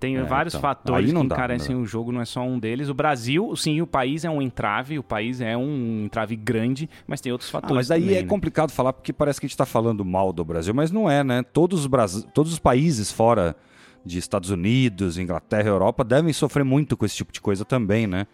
[0.00, 0.60] Tem É, vários então.
[0.60, 2.90] fatores que dá, encarecem não o jogo, não é só um deles.
[2.90, 7.22] O Brasil, sim, o país é um entrave, o país é um entrave grande, mas
[7.22, 8.28] tem outros Ah, fatores mas daí também, é né?
[8.28, 11.24] complicado falar porque parece que a gente está falando mal do Brasil, mas não é,
[11.24, 11.42] né?
[11.42, 12.26] Todos os, Bras...
[12.34, 13.56] Todos os países fora
[14.04, 18.26] de Estados Unidos, Inglaterra, Europa devem sofrer muito com esse tipo de coisa também, né?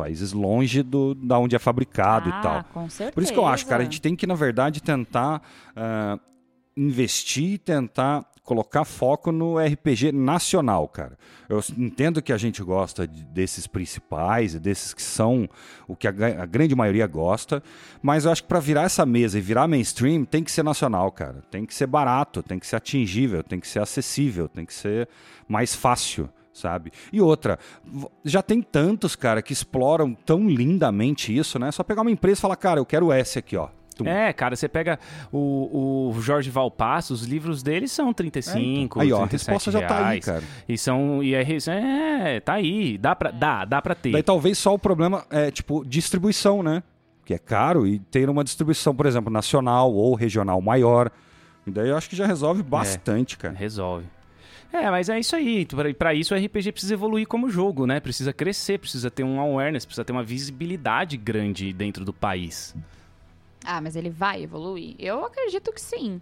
[0.00, 2.64] Países longe do, da onde é fabricado ah, e tal.
[2.72, 3.12] com certeza.
[3.12, 5.42] Por isso que eu acho, cara, a gente tem que, na verdade, tentar
[5.76, 6.18] ah,
[6.76, 11.16] investir, tentar colocar foco no RPG nacional, cara.
[11.48, 15.48] Eu entendo que a gente gosta de- desses principais e desses que são
[15.86, 17.62] o que a, a grande maioria gosta,
[18.02, 21.10] mas eu acho que para virar essa mesa e virar mainstream tem que ser nacional,
[21.12, 21.42] cara.
[21.50, 25.08] Tem que ser barato, tem que ser atingível, tem que ser acessível, tem que ser
[25.48, 26.28] mais fácil.
[26.52, 26.90] Sabe?
[27.12, 27.58] E outra,
[28.24, 31.70] já tem tantos, cara, que exploram tão lindamente isso, né?
[31.70, 33.68] Só pegar uma empresa e falar, cara, eu quero esse aqui, ó.
[34.08, 34.98] É, cara, você pega
[35.32, 39.86] o, o Jorge Valpasso, os livros dele são 35, Aí, ó, a 37 resposta já
[39.86, 40.24] tá aí, reais.
[40.24, 40.42] cara.
[40.68, 41.22] E são.
[41.22, 42.98] E é, é, tá aí.
[42.98, 44.12] Dá pra, dá, dá pra ter.
[44.12, 46.82] Daí talvez só o problema é, tipo, distribuição, né?
[47.24, 51.10] Que é caro e ter uma distribuição, por exemplo, nacional ou regional maior.
[51.66, 53.54] E daí eu acho que já resolve bastante, cara.
[53.54, 54.06] Resolve.
[54.72, 55.66] É, mas é isso aí.
[55.98, 57.98] Pra isso o RPG precisa evoluir como jogo, né?
[57.98, 62.74] Precisa crescer, precisa ter um awareness, precisa ter uma visibilidade grande dentro do país.
[63.64, 64.94] Ah, mas ele vai evoluir?
[64.98, 66.20] Eu acredito que sim.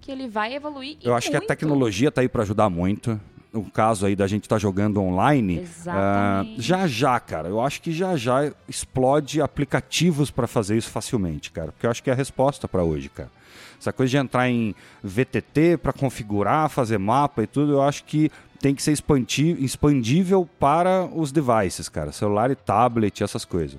[0.00, 1.48] Que ele vai evoluir e Eu acho que a muito.
[1.48, 3.20] tecnologia tá aí para ajudar muito.
[3.52, 7.92] No caso aí da gente estar jogando online, ah, já já, cara, eu acho que
[7.92, 12.16] já já explode aplicativos para fazer isso facilmente, cara, porque eu acho que é a
[12.16, 13.30] resposta para hoje, cara.
[13.78, 18.30] Essa coisa de entrar em VTT para configurar, fazer mapa e tudo, eu acho que
[18.58, 23.78] tem que ser expandi- expandível para os devices, cara, celular e tablet, essas coisas.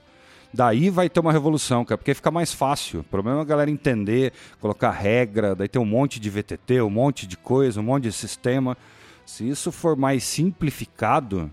[0.54, 3.00] Daí vai ter uma revolução, cara, porque fica mais fácil.
[3.00, 6.90] O problema é a galera entender, colocar regra, daí tem um monte de VTT, um
[6.92, 8.78] monte de coisa, um monte de sistema.
[9.26, 11.50] Se isso for mais simplificado,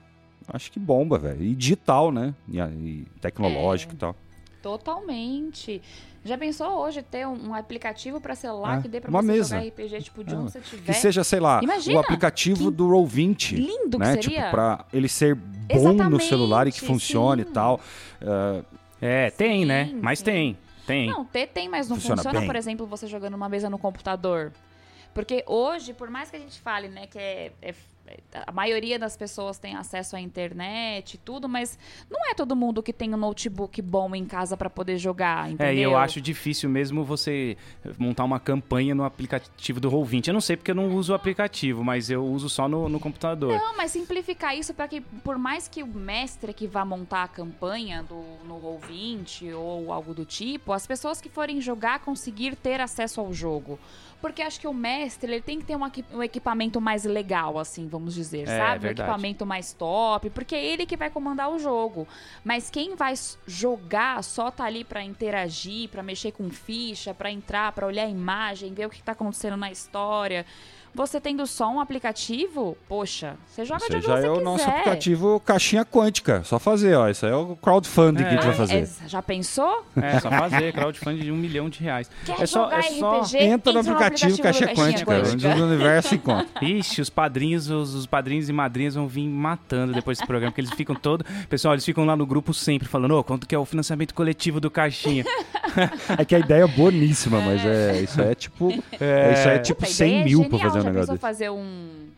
[0.49, 1.43] acho que bomba, velho.
[1.43, 2.35] E digital, né?
[2.49, 3.95] E, e tecnológico É.
[3.95, 4.17] e tal.
[4.63, 5.81] Totalmente.
[6.23, 9.27] Já pensou hoje ter um, um aplicativo pra celular É, que dê pra uma você
[9.33, 9.57] mesa.
[9.57, 10.83] jogar RPG tipo de É, onde você tiver?
[10.85, 13.55] Que seja, sei lá, Imagina, o aplicativo que do Roll20.
[13.57, 14.13] lindo que né?
[14.21, 14.39] seria.
[14.39, 15.49] Tipo, pra ele ser bom
[15.81, 17.49] no Exatamente, celular e que funcione sim.
[17.49, 17.81] e tal.
[18.21, 18.63] Ah,
[19.01, 19.87] É, tem, né?
[19.87, 20.25] Sim, Mas sim.
[20.25, 20.59] tem.
[20.87, 21.07] Tem.
[21.07, 24.53] Não, ter tem, mas não Funciona funciona, por exemplo, você jogando uma mesa no computador.
[25.15, 27.75] Porque hoje, por mais que a gente fale, né, que é, é-
[28.47, 31.79] a maioria das pessoas tem acesso à internet e tudo, mas
[32.11, 35.67] não é todo mundo que tem um notebook bom em casa pra poder jogar, entendeu?
[35.67, 37.57] É, e eu acho difícil mesmo você
[37.99, 40.29] montar uma campanha no aplicativo do Roll20.
[40.29, 43.01] Eu não sei porque eu não uso o aplicativo, mas eu uso só no, no
[43.01, 43.53] computador.
[43.53, 47.29] Não, mas simplificar isso para que, por mais que o mestre que vá montar a
[47.29, 52.81] campanha do, no Roll20 ou algo do tipo, as pessoas que forem jogar conseguir ter
[52.81, 53.79] acesso ao jogo.
[54.21, 55.81] Porque acho que o mestre ele tem que ter um,
[56.13, 58.79] um equipamento mais legal, assim, vamos dizer, É, sabe?
[58.79, 59.01] Um verdade.
[59.01, 62.07] equipamento mais top, porque é ele que vai comandar o jogo.
[62.45, 63.15] Mas quem vai
[63.47, 68.09] jogar só tá ali pra interagir, pra mexer com ficha, pra entrar, pra olhar a
[68.11, 70.45] imagem, ver o que tá acontecendo na história.
[70.95, 74.31] Você tendo só um aplicativo, poxa, você joga de Isso aí onde já você é
[74.31, 74.45] o quiser.
[74.45, 76.43] nosso aplicativo caixinha quântica.
[76.45, 77.09] Só fazer, ó.
[77.09, 78.83] Isso aí é o crowdfunding que a gente vai fazer.
[78.83, 79.85] É, já pensou?
[79.97, 82.11] É, só fazer crowdfunding de um milhão de reais.
[82.25, 83.21] Quer é só, jogar é só...
[83.21, 83.39] RPG?
[83.39, 86.47] Entra no aplicativo do Caixinha Caixinha Quântica, onde o universo encontra.
[86.65, 90.61] Ixi, os padrinhos, os, os padrinhos e madrinhas vão vir matando depois desse programa, porque
[90.61, 91.25] eles ficam todo.
[91.49, 94.61] Pessoal, eles ficam lá no grupo sempre falando, ô, quanto que é o financiamento coletivo
[94.61, 95.25] do Caixinha?
[96.19, 98.71] É que a ideia é boníssima, mas é, isso é tipo.
[99.01, 100.91] É, isso é tipo Puta, a 100 ideia é mil pra genial, fazer um já
[100.91, 101.21] negócio pensou desse.
[101.23, 102.09] fazer um...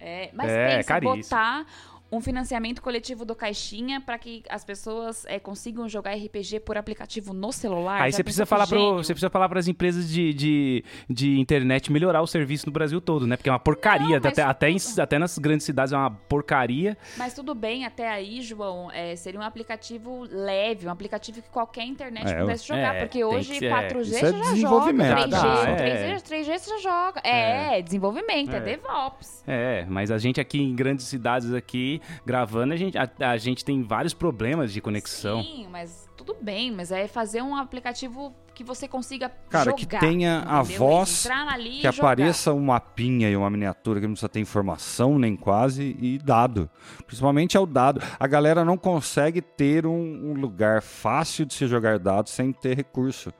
[0.00, 1.22] É, mas É, pensa, caríssimo.
[1.22, 1.66] botar
[2.12, 7.32] um financiamento coletivo do Caixinha pra que as pessoas é, consigam jogar RPG por aplicativo
[7.32, 8.02] no celular.
[8.02, 11.90] Aí você precisa falar pro, você precisa falar para as empresas de, de, de internet
[11.90, 13.34] melhorar o serviço no Brasil todo, né?
[13.34, 16.98] Porque é uma porcaria, Não, até, até, em- até nas grandes cidades é uma porcaria.
[17.16, 21.84] Mas tudo bem, até aí, João, é, seria um aplicativo leve, um aplicativo que qualquer
[21.86, 22.94] internet É, pudesse jogar.
[22.94, 25.16] é, porque hoje que ser, 4G isso é você já joga, desenvolvimento.
[25.16, 26.16] 3G, Ah, é.
[26.18, 27.20] 3G, 3G você já joga.
[27.24, 29.42] É, desenvolvimento, é, DevOps.
[29.46, 33.64] É, mas a gente aqui em grandes cidades aqui gravando, a gente, a, a gente
[33.64, 35.42] tem vários problemas de conexão.
[35.42, 39.76] Sim, mas tudo bem, mas é fazer um aplicativo que você consiga Cara, jogar.
[39.76, 41.90] que tenha a voz Que jogar.
[41.90, 46.68] apareça um mapinha e uma miniatura que não precisa ter informação nem quase e dado.
[47.06, 48.02] Principalmente é o dado.
[48.20, 52.76] A galera não consegue ter um, um lugar fácil de se jogar dados sem ter
[52.76, 53.32] recurso.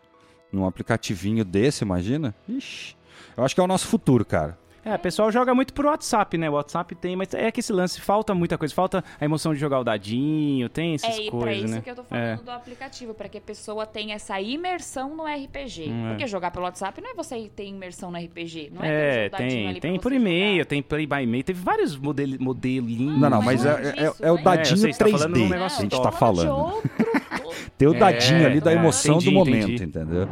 [0.51, 2.35] Num aplicativinho desse, imagina?
[2.49, 2.97] Ixi.
[3.37, 4.59] Eu acho que é o nosso futuro, cara.
[4.85, 6.51] É, o pessoal joga muito por WhatsApp, né?
[6.51, 8.75] O WhatsApp tem, mas é que esse lance falta muita coisa.
[8.75, 11.81] Falta a emoção de jogar o dadinho, tem essas É, e pra coisas, isso né?
[11.83, 15.87] que eu tô falando do aplicativo, pra que a pessoa tenha essa imersão no RPG.
[15.89, 16.09] Hum, é.
[16.11, 19.69] Porque jogar pelo WhatsApp não é você ter imersão no RPG, não é, É, tem,
[19.69, 20.65] ali tem por e-mail, jogar.
[20.67, 23.21] tem play by e-mail, teve vários model, modelinhos.
[23.21, 24.41] Não, não, mas é, é é- disso, é o né?
[24.41, 26.03] É, dadinho tá falando 3D num que negócio a gente top.
[26.03, 26.51] tá falando.
[26.51, 26.91] outro-
[27.79, 29.85] Ter o É, dadinho ali da é, emoção entendi, do momento, entendi.
[29.85, 30.29] entendeu?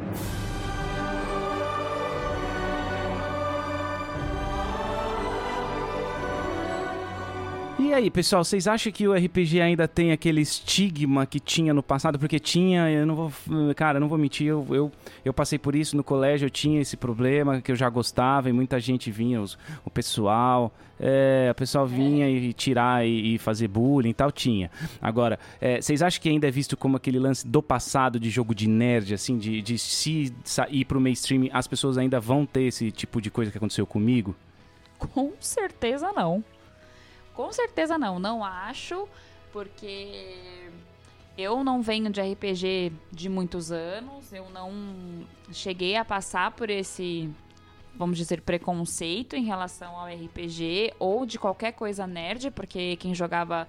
[7.90, 11.82] E aí, pessoal, vocês acham que o RPG ainda tem aquele estigma que tinha no
[11.82, 12.20] passado?
[12.20, 13.32] Porque tinha, eu não vou.
[13.74, 14.92] Cara, eu não vou mentir, eu, eu,
[15.24, 18.52] eu passei por isso no colégio, eu tinha esse problema que eu já gostava e
[18.52, 20.72] muita gente vinha, os- o pessoal.
[21.00, 24.70] É, o pessoal vinha e tirar e, e fazer bullying e tal, tinha.
[25.02, 28.54] Agora, é, vocês acham que ainda é visto como aquele lance do passado de jogo
[28.54, 32.92] de nerd, assim, de, de se sair pro mainstream, as pessoas ainda vão ter esse
[32.92, 34.36] tipo de coisa que aconteceu comigo?
[34.96, 36.44] Com certeza não.
[37.40, 38.18] Com certeza não.
[38.18, 39.08] Não acho,
[39.50, 40.68] porque
[41.38, 44.30] eu não venho de RPG de muitos anos.
[44.30, 47.30] Eu não cheguei a passar por esse,
[47.94, 53.66] vamos dizer, preconceito em relação ao RPG ou de qualquer coisa nerd, porque quem jogava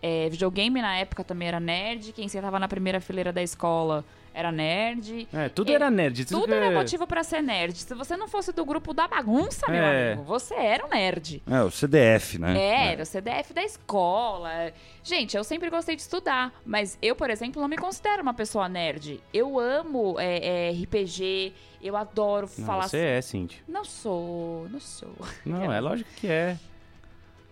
[0.00, 2.14] é, videogame na época também era nerd.
[2.14, 4.02] Quem sentava na primeira fileira da escola
[4.32, 5.28] era nerd.
[5.32, 6.24] É, tudo É, era nerd.
[6.24, 7.76] Tudo era motivo pra ser nerd.
[7.78, 10.12] Se você não fosse do grupo da bagunça, meu É.
[10.12, 11.42] amigo, você era um nerd.
[11.50, 12.58] É, o CDF, né?
[12.58, 14.72] É, era o CDF da escola.
[15.02, 18.68] Gente, eu sempre gostei de estudar, mas eu, por exemplo, não me considero uma pessoa
[18.68, 19.20] nerd.
[19.32, 23.60] Eu amo é, é, RPG, eu adoro Não, falar você é, Cintia.
[23.66, 25.14] Não sou, não sou.
[25.44, 26.56] Não, é lógico que é.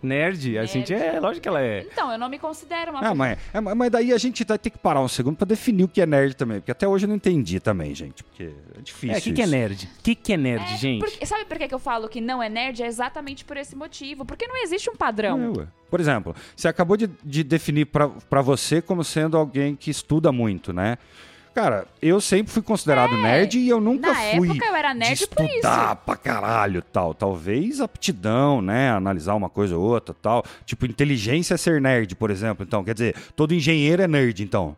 [0.03, 0.71] Nerd, a Nerd.
[0.71, 1.87] Cintia é lógico que ela é.
[1.91, 4.71] Então, eu não me considero uma Ah, mas, é, mas daí a gente vai ter
[4.71, 6.61] que parar um segundo pra definir o que é nerd também.
[6.61, 8.23] Porque até hoje eu não entendi também, gente.
[8.23, 9.17] Porque é difícil.
[9.17, 9.85] É, o que, que é nerd?
[9.99, 11.01] O que, que é nerd, É, gente?
[11.05, 12.83] porque- sabe por que eu falo que não é nerd?
[12.83, 14.25] É exatamente por esse motivo.
[14.25, 15.55] Porque não existe um padrão.
[15.55, 15.67] É, ué.
[15.91, 20.73] Por exemplo, você acabou de, de definir pra você como sendo alguém que estuda muito,
[20.73, 20.99] né?
[21.55, 24.13] Cara, eu sempre fui considerado nerd e eu nunca É.
[24.13, 25.61] Na fui época eu era nerd por isso.
[26.05, 27.15] pra caralho tal.
[27.15, 28.91] Talvez aptidão, né?
[28.91, 30.45] Analisar uma coisa ou outra tal.
[30.65, 32.65] Tipo, inteligência é ser nerd, por exemplo.
[32.65, 34.77] Então, quer dizer, todo engenheiro é nerd, então.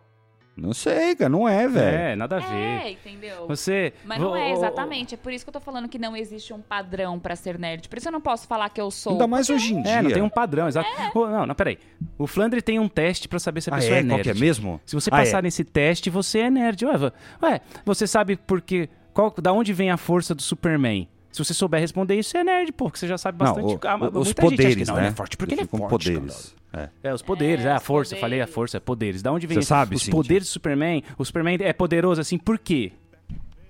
[0.61, 1.97] Não sei, cara, não é, velho.
[1.97, 2.55] É, nada a ver.
[2.57, 3.47] É, entendeu?
[3.49, 3.93] Você.
[4.05, 5.15] Mas não é exatamente.
[5.15, 7.89] É por isso que eu tô falando que não existe um padrão pra ser nerd.
[7.89, 9.13] Por isso eu não posso falar que eu sou.
[9.13, 9.93] Ainda mais hoje em dia.
[9.93, 10.89] É, não tem um padrão, exato.
[11.19, 11.79] Ô, não, não, peraí.
[12.19, 14.01] O Flandre tem um teste pra saber se a Ah, pessoa é?
[14.01, 14.23] é, Qual nerd.
[14.23, 14.81] que é mesmo?
[14.85, 15.43] Se você Ah, passar é.
[15.43, 16.85] nesse teste, você é nerd.
[16.85, 18.89] Ué, ué, você sabe porque.
[19.15, 21.09] Qual, da onde vem a força do Superman?
[21.33, 23.75] Se você souber responder isso, você é nerd, pô, porque você já sabe Não, bastante.
[23.75, 25.01] o- Ah, mas os muita gente acha poderes, que não, né?
[25.03, 25.89] ele é forte porque ele, é forte.
[26.13, 26.57] poderes.
[26.73, 26.89] É.
[27.05, 28.21] É, os poderes, É, é, a força, poderes.
[28.21, 29.23] falei a força, poderes.
[29.23, 30.13] Da onde vem Você sabe, os Cíntia?
[30.17, 31.03] poderes do Superman?
[31.19, 32.93] O Superman é poderoso assim, por quê?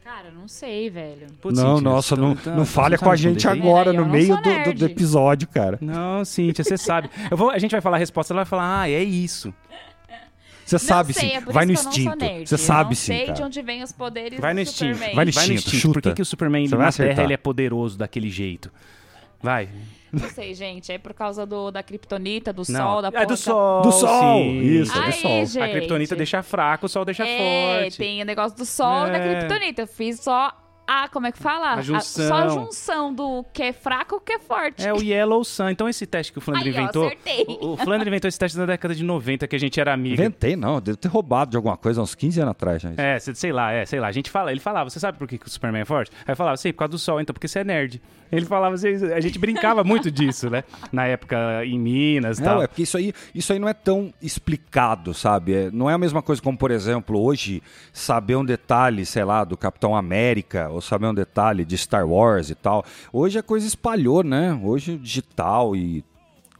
[0.02, 1.26] Cara, eu não sei, velho.
[1.40, 4.08] Putz, não, Cíntia, nossa, não, então- não falha com a gente agora, É, no não
[4.10, 5.78] meio do, do- episódio, cara.
[5.80, 7.08] Não, Cíntia, você sabe.
[7.30, 9.54] Eu vou, a gente vai falar a resposta, ela vai falar, ah, é isso.
[10.70, 11.34] Você sabe sei, sim.
[11.36, 12.16] é Vai no eu instinto.
[12.46, 15.14] Você Eu sabe sim, sei de onde vem os poderes Vai no do instinto, Superman.
[15.16, 15.92] vai no Vai no instinto, instinto.
[15.92, 16.16] Por que, chuta.
[16.16, 16.92] que o Superman Você na.
[16.92, 18.70] Terra ele é poderoso daquele jeito?
[19.42, 19.68] Vai.
[20.12, 20.90] Não sei, gente.
[20.92, 22.80] É por causa do, da kriptonita, do Não.
[22.80, 23.82] sol, da é porra do sol.
[23.82, 24.42] Do sol!
[24.42, 24.60] sim.
[24.60, 25.46] Isso, é Aí, do sol.
[25.46, 25.60] gente.
[25.60, 27.96] A criptonita deixa fraco, o sol deixa é, forte.
[27.96, 29.38] tem o negócio do sol e da É.
[29.46, 29.82] kriptonita.
[29.82, 30.52] Eu fiz só
[30.90, 31.74] a, como é que fala?
[31.74, 32.28] A junção.
[32.28, 34.84] só a junção do que é fraco e o que é forte.
[34.86, 35.68] É o Yellow Sun.
[35.70, 37.06] Então esse teste que o Flandre Aí, ó, inventou.
[37.06, 37.44] acertei.
[37.48, 40.14] o, o Flandre inventou esse teste na década de 90, que a gente era amigo.
[40.14, 40.80] Inventei, não.
[40.80, 42.98] Devo ter roubado de alguma coisa há uns 15 anos atrás, gente.
[43.00, 44.08] É, sei lá, é, sei lá.
[44.08, 46.10] A gente fala, ele falava, você sabe por que, que o Superman é forte?
[46.26, 48.02] Aí eu falava, sei, por causa do sol, então, porque você é nerd.
[48.32, 50.62] Ele falava, assim, a gente brincava muito disso, né?
[50.92, 52.56] Na época em Minas e tal.
[52.56, 55.54] Não, é porque isso aí, isso aí não é tão explicado, sabe?
[55.54, 57.62] É- não é a mesma coisa como, por exemplo, hoje
[57.92, 62.50] saber um detalhe, sei lá, do Capitão América, ou saber um detalhe de Star Wars
[62.50, 62.84] e tal.
[63.12, 64.58] Hoje a coisa espalhou, né?
[64.62, 66.04] Hoje digital e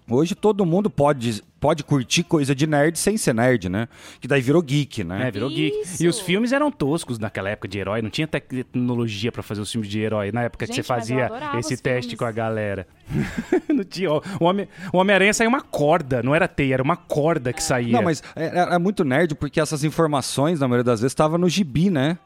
[0.08, 3.86] hoje todo mundo pode pode curtir coisa de nerd sem ser nerd, né?
[4.18, 5.28] Que daí virou geek, né?
[5.28, 5.76] É, virou geek.
[5.82, 6.02] Isso.
[6.02, 9.70] E os filmes eram toscos naquela época de herói, não tinha tecnologia pra fazer os
[9.70, 10.32] filmes de herói.
[10.32, 12.18] Na época que Gente, você mas eu fazia esse teste filmes.
[12.18, 12.86] com a galera.
[13.68, 14.10] não tinha.
[14.10, 17.62] ó, O Homem- o Homem-Aranha saiu uma corda, não era teia, era uma corda que
[17.62, 17.92] saía.
[17.92, 21.36] Não, mas é, é- é muito nerd porque essas informações, na maioria das vezes, estavam
[21.36, 22.16] no gibi, né?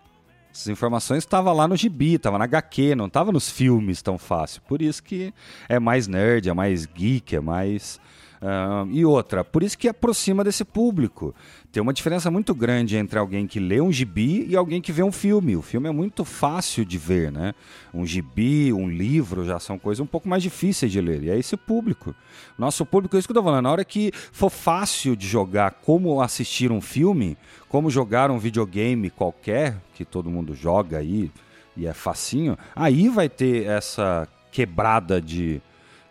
[0.54, 4.62] Essas informações estavam lá no gibi, estavam na HQ, não estavam nos filmes tão fácil.
[4.62, 5.34] Por isso que
[5.68, 8.00] é mais nerd, é mais geek, é mais.
[8.46, 11.34] Ah, e outra, por isso que aproxima desse público.
[11.72, 15.02] Tem uma diferença muito grande entre alguém que lê um gibi e alguém que vê
[15.02, 15.56] um filme.
[15.56, 17.54] O filme é muito fácil de ver, né?
[17.92, 21.22] Um gibi, um livro já são coisas um pouco mais difíceis de ler.
[21.22, 22.14] E é esse público.
[22.58, 23.64] Nosso público, é isso que eu tô falando.
[23.64, 29.08] Na hora que for fácil de jogar como assistir um filme, como jogar um videogame
[29.08, 31.30] qualquer, que todo mundo joga aí
[31.74, 35.62] e é facinho, aí vai ter essa quebrada de,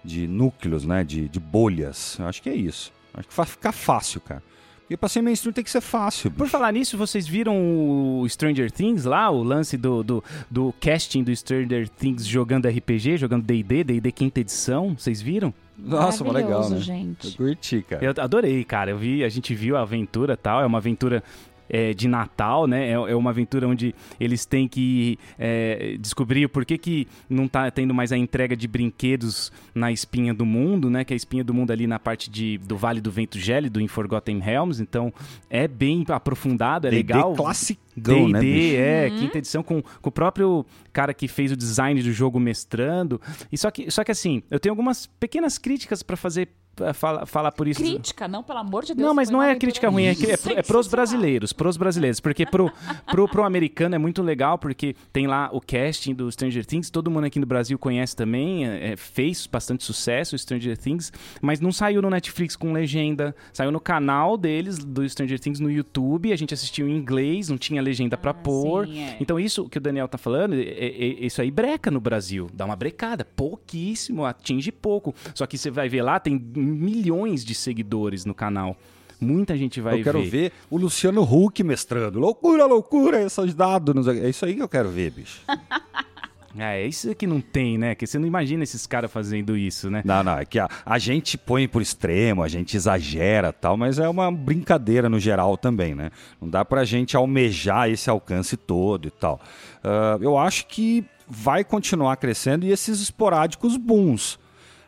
[0.03, 1.03] de núcleos, né?
[1.03, 2.17] De, de bolhas.
[2.19, 2.91] Eu acho que é isso.
[3.13, 4.43] Acho que vai ficar fácil, cara.
[4.81, 6.29] Porque pra ser mainstream tem que ser fácil.
[6.29, 6.51] Por bicho.
[6.51, 9.29] falar nisso, vocês viram o Stranger Things lá?
[9.29, 14.41] O lance do, do, do casting do Stranger Things jogando RPG, jogando D&D, D&D quinta
[14.41, 14.95] edição?
[14.97, 15.53] Vocês viram?
[15.77, 16.79] Nossa, legal, né?
[16.79, 17.27] gente.
[17.27, 18.05] Eu curti, cara.
[18.05, 18.91] Eu adorei, cara.
[18.91, 20.61] Eu vi, a gente viu a aventura e tal.
[20.61, 21.23] É uma aventura
[21.69, 22.89] é, de Natal, né?
[22.89, 27.69] É, é uma aventura onde eles têm que é, descobrir o porquê que não tá
[27.71, 31.03] tendo mais a entrega de brinquedos na espinha do mundo, né?
[31.03, 33.79] Que é a espinha do mundo ali na parte de, do Vale do Vento Gélido,
[33.79, 34.81] em Forgotten Realms.
[34.81, 35.13] Então,
[35.49, 37.33] é bem aprofundado, é D&D legal.
[37.33, 38.75] classicão, né, bicho?
[38.77, 43.19] é, quinta edição, com, com o próprio cara que fez o design do jogo mestrando.
[43.51, 46.49] E só que, só que assim, eu tenho algumas pequenas críticas pra fazer,
[46.93, 47.79] falar, falar por isso.
[47.79, 49.07] Crítica, não, pelo amor de Deus.
[49.07, 52.71] Não, mas não é crítica ruim, é, é, é pros brasileiros, pros brasileiros, porque pro,
[53.05, 57.11] pro, pro americano é muito legal, porque tem lá o casting do Stranger Things, todo
[57.11, 61.11] mundo aqui no Brasil conhece também, é, é, fez bastante sucesso o Stranger Things,
[61.41, 65.69] mas não saiu no Netflix com legenda, saiu no canal deles, do Stranger Things, no
[65.69, 69.17] YouTube, a gente assistiu em inglês, não tinha legenda pra pôr, sim, é.
[69.19, 72.49] então isso que o Daniel tá falando, é- é- é- isso aí breca no Brasil,
[72.53, 77.53] dá uma brecada, pouquíssimo, atinge pouco, só que você vai ver lá, tem milhões de
[77.53, 78.77] seguidores no canal.
[79.19, 80.51] Muita gente vai eu quero ver.
[80.69, 82.19] o Luciano Huck mestrando.
[82.19, 84.07] Loucura, loucura, esses dados.
[84.07, 85.41] É isso aí que eu quero ver, bicho.
[86.55, 87.95] É, isso que não tem, né?
[87.95, 90.03] Que você não imagina esses caras fazendo isso, né?
[90.05, 93.97] Não, não, é que a, a gente põe por extremo, a gente exagera tal, mas
[93.97, 96.11] é uma brincadeira no geral também, né?
[96.39, 99.41] Não dá pra gente almejar esse alcance todo e tal.
[99.83, 104.37] Ah, eu acho que vai continuar crescendo e esses esporádicos booms.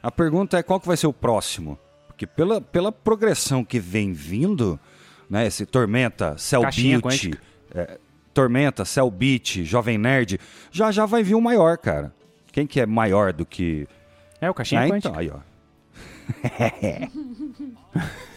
[0.05, 1.79] A pergunta é qual que vai ser o próximo?
[2.05, 4.79] Porque pela, pela progressão que vem vindo,
[5.27, 5.47] né?
[5.47, 7.33] Esse Tormenta, Cell Caixinha Beat,
[7.73, 7.97] é,
[8.31, 10.39] Tormenta, Cell Beat, Jovem Nerd,
[10.71, 12.13] já já vai vir um maior, cara.
[12.51, 13.87] Quem que é maior do que
[14.39, 15.09] É, o caixinha ah, quântica.
[15.09, 15.39] então, aí, ó.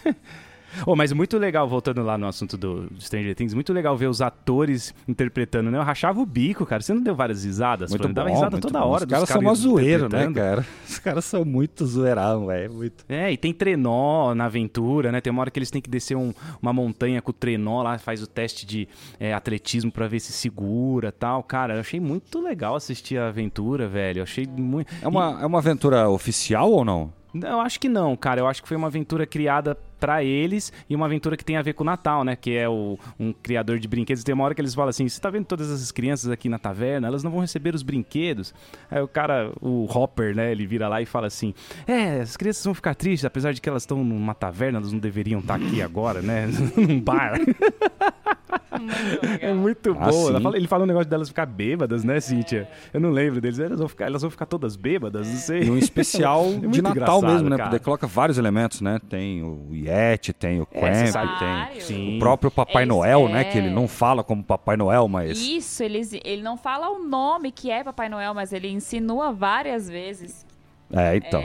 [0.86, 4.20] Ô, mas muito legal, voltando lá no assunto do Stranger Things, muito legal ver os
[4.20, 5.78] atores interpretando, né?
[5.78, 6.82] Eu rachava o bico, cara.
[6.82, 7.90] Você não deu várias risadas?
[7.90, 8.86] Muito bom, Dava risada toda bom.
[8.88, 10.66] hora Os caras são uma zoeira, né, cara?
[10.88, 12.72] Os caras são muito zoeirão, velho.
[12.72, 13.04] Muito.
[13.08, 15.20] É, e tem trenó na aventura, né?
[15.20, 17.98] Tem uma hora que eles têm que descer um- uma montanha com o trenó lá,
[17.98, 18.88] faz o teste de
[19.20, 21.42] é, atletismo pra ver se segura tal.
[21.42, 24.18] Cara, eu achei muito legal assistir a aventura, velho.
[24.20, 24.88] Eu achei muito.
[25.02, 27.12] É uma, é uma aventura oficial ou não?
[27.34, 28.40] Eu acho que não, cara.
[28.40, 31.62] Eu acho que foi uma aventura criada pra eles e uma aventura que tem a
[31.62, 32.36] ver com o Natal, né?
[32.36, 34.24] Que é o, um criador de brinquedos.
[34.24, 36.58] Tem uma hora que eles falam assim: você tá vendo todas essas crianças aqui na
[36.58, 37.08] taverna?
[37.08, 38.54] Elas não vão receber os brinquedos.
[38.90, 40.50] Aí o cara, o Hopper, né?
[40.52, 41.54] Ele vira lá e fala assim:
[41.86, 44.98] É, as crianças vão ficar tristes, apesar de que elas estão numa taverna, elas não
[44.98, 46.46] deveriam estar aqui agora, né?
[46.76, 47.38] Num bar.
[49.40, 50.40] É muito Ah, bom.
[50.42, 52.68] Fala- ele fala um negócio delas ficar bêbadas, né, Cíntia?
[52.92, 53.58] Eu não lembro deles.
[53.58, 55.62] Elas vão ficar, elas vão ficar todas bêbadas, não sei.
[55.64, 57.56] E um especial É de Natal mesmo, né?
[57.56, 57.70] cara.
[57.70, 59.00] Porque coloca vários elementos, né?
[59.08, 61.80] Tem o Yeti, tem o É, sabe- tem.
[61.80, 62.16] Sim.
[62.16, 63.40] o próprio Papai Eles- Noel, né?
[63.42, 63.44] é.
[63.44, 65.38] Que ele não fala como Papai Noel, mas...
[65.38, 69.88] Isso, eles, ele não fala o nome que é Papai Noel, mas ele insinua várias
[69.88, 70.46] vezes.
[70.92, 71.42] É, então.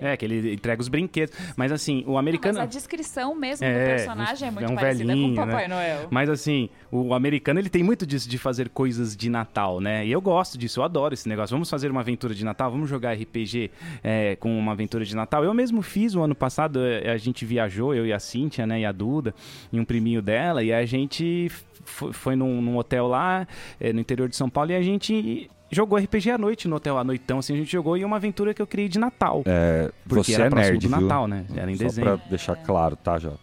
[0.00, 1.36] É, que ele entrega os brinquedos.
[1.56, 2.60] Mas assim, o Mas americano.
[2.60, 5.68] a descrição mesmo É, do personagem é muito é um parecida velhinho, com o Papai
[5.68, 5.74] né?
[5.74, 6.08] Noel.
[6.10, 10.06] Mas assim, o americano ele tem muito disso de fazer coisas de Natal, né?
[10.06, 11.54] E eu gosto disso, eu adoro esse negócio.
[11.54, 13.70] Vamos fazer uma aventura de Natal, vamos jogar RPG
[14.02, 15.44] é, com uma aventura de Natal.
[15.44, 18.80] Eu mesmo fiz o ano passado, é, a gente viajou, eu e a Cíntia, né,
[18.80, 19.34] e a Duda,
[19.70, 21.50] e um priminho dela, e a gente
[21.84, 23.46] f- foi num, num hotel lá,
[23.80, 26.98] é, no interior de São Paulo, e a gente jogou RPG à noite no hotel
[26.98, 29.42] à noitão, assim, a gente jogou e uma aventura que eu criei de Natal.
[29.46, 31.00] É, Porque você era é próximo nerd, do viu?
[31.06, 31.44] Natal, né?
[31.54, 32.18] Era em Só dezembro.
[32.18, 33.38] pra deixar claro, tá, Jota?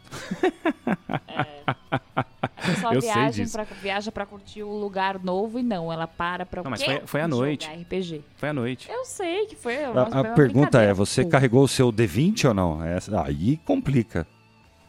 [2.82, 3.54] Só Eu sei viaja disso.
[3.54, 7.02] pra, viaja pra curtir o lugar novo e não, ela para pra Não, mas foi-
[7.06, 7.68] foi à noite.
[7.70, 8.22] RPG.
[8.36, 8.90] Foi à noite.
[8.92, 9.84] Eu sei que foi.
[9.86, 12.84] A, nossa, a foi uma pergunta é, você Pô, carregou o seu D20 ou não?
[12.84, 14.28] Essa- aí complica.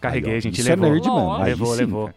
[0.01, 0.87] Carreguei, Aí, ó, a gente isso levou.
[0.87, 1.09] é nerd.
[1.43, 2.07] Aí levou, sim, levou.
[2.07, 2.17] cara.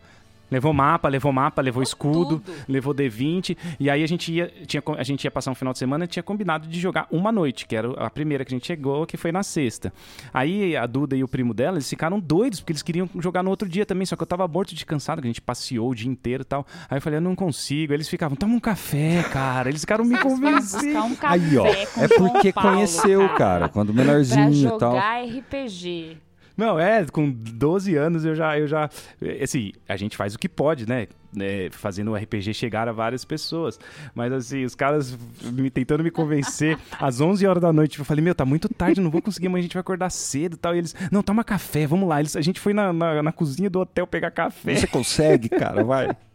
[0.52, 2.54] Levou mapa, levou mapa, levou escudo, tudo.
[2.68, 3.58] levou D20.
[3.80, 6.08] E aí a gente ia, tinha, a gente ia passar um final de semana e
[6.08, 9.16] tinha combinado de jogar uma noite, que era a primeira que a gente chegou, que
[9.16, 9.94] foi na sexta.
[10.34, 13.50] Aí a Duda e o primo dela, eles ficaram doidos, porque eles queriam jogar no
[13.50, 15.96] outro dia também, só que eu tava morto de cansado, que a gente passeou o
[15.96, 16.68] dia inteiro e tal.
[16.90, 17.94] Aí eu falei, eu não consigo.
[17.94, 19.70] Aí eles ficavam, toma um café, cara.
[19.70, 21.00] Eles ficaram me convencendo.
[21.04, 21.66] um café Aí, ó.
[21.68, 24.92] É porque Paulo, conheceu, cara, quando Pra menorzinho e tal.
[24.94, 26.18] jogar RPG.
[26.58, 28.90] Não, é, com 12 anos eu já, eu já.
[29.42, 31.08] Assim, a gente faz o que pode, né?
[31.40, 33.80] É, fazendo o RPG chegar a várias pessoas.
[34.14, 37.98] Mas assim, os caras me, tentando me convencer às 11 horas da noite.
[38.00, 40.54] Eu falei, meu, tá muito tarde, não vou conseguir, mas a gente vai acordar cedo
[40.56, 40.76] e tal.
[40.76, 42.20] E eles, não, toma café, vamos lá.
[42.20, 44.76] Eles, a gente foi na, na, na cozinha do hotel pegar café.
[44.76, 46.10] Você consegue, cara, vai.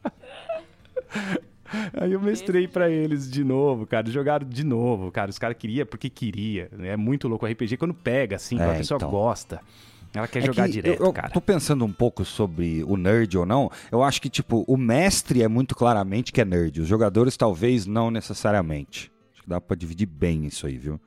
[2.01, 4.09] Aí eu mestrei pra eles de novo, cara.
[4.09, 5.31] Jogaram de novo, cara.
[5.31, 6.69] Os caras queriam porque queria.
[6.73, 6.91] né?
[6.91, 9.11] É muito louco o RPG quando pega, assim, quando É, a pessoa então.
[9.11, 9.61] gosta.
[10.17, 11.31] Ela quer É jogar que direto, eu, eu cara.
[11.31, 13.71] tô pensando um pouco sobre o nerd ou não.
[13.91, 16.81] Eu acho que, tipo, o mestre é muito claramente que é nerd.
[16.81, 19.11] Os jogadores, talvez, não necessariamente.
[19.33, 21.01] Acho que dá pra dividir bem isso aí, viu?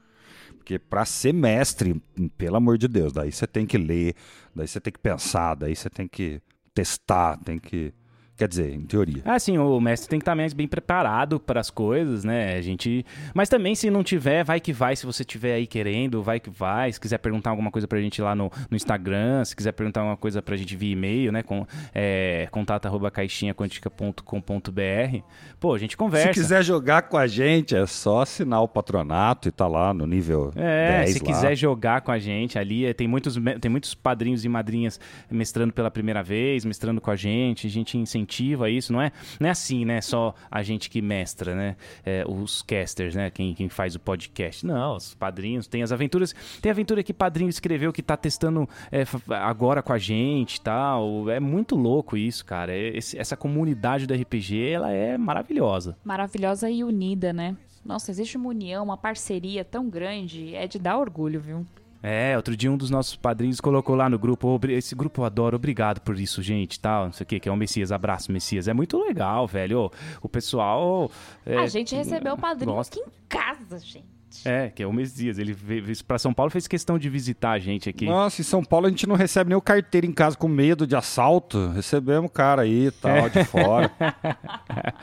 [0.57, 1.99] Porque pra ser mestre,
[2.37, 4.13] pelo amor de Deus, daí você tem que ler,
[4.55, 6.39] daí você tem que pensar, daí você tem que
[6.73, 7.91] testar, tem que.
[8.39, 9.21] Quer dizer, em teoria.
[9.25, 12.55] Ah, sim, o mestre tem que estar mais bem preparado para as coisas, né?
[12.55, 14.95] A gente, mas também se não tiver, vai que vai.
[14.95, 16.89] Se você tiver aí querendo, vai que vai.
[16.89, 20.15] Se quiser perguntar alguma coisa pra gente lá no, no Instagram, se quiser perguntar alguma
[20.15, 21.43] coisa pra gente via e-mail, né?
[21.43, 25.19] Com é, contato@caixinhaquantica.com.br.
[25.59, 26.33] Pô, a gente conversa.
[26.33, 30.07] Se quiser jogar com a gente, é só assinar o patronato e tá lá no
[30.07, 31.25] nível É, 10 se lá.
[31.25, 34.97] quiser jogar com a gente ali, é, tem muitos, tem muitos padrinhos e madrinhas
[35.29, 39.47] mestrando pela primeira vez, mestrando com a gente, a gente incentiva isso, não é, não
[39.47, 41.75] é assim, né, só a gente que mestra, né,
[42.05, 46.33] é, os casters, né, quem, quem faz o podcast, não, os padrinhos, tem as aventuras,
[46.61, 49.03] tem aventura que padrinho escreveu que tá testando é,
[49.35, 54.05] agora com a gente e tal, é muito louco isso, cara, É, esse- essa comunidade
[54.05, 55.97] do RPG, ela é maravilhosa.
[56.03, 57.55] Maravilhosa e unida, né?
[57.83, 61.65] Nossa, existe uma união, uma parceria tão grande, é de dar orgulho, viu?
[62.01, 65.25] É, outro dia um dos nossos padrinhos colocou lá no grupo, "Obri- esse grupo eu
[65.25, 68.31] adoro, obrigado por isso, gente, tal, não sei o que, que é o Messias, abraço,
[68.31, 68.67] Messias.
[68.67, 69.91] É muito legal, velho.
[70.21, 71.11] O pessoal...
[71.45, 72.99] é, a gente recebeu o padrinho gosta.
[72.99, 74.18] aqui em casa, gente.
[74.45, 75.37] É, que é o Messias.
[75.39, 78.05] Ele veio pra São Paulo fez questão de visitar a gente aqui.
[78.05, 80.85] Nossa, em São Paulo a gente não recebe nem o carteiro em casa com medo
[80.87, 81.69] de assalto.
[81.69, 83.91] Recebemos o cara aí e tal, de fora.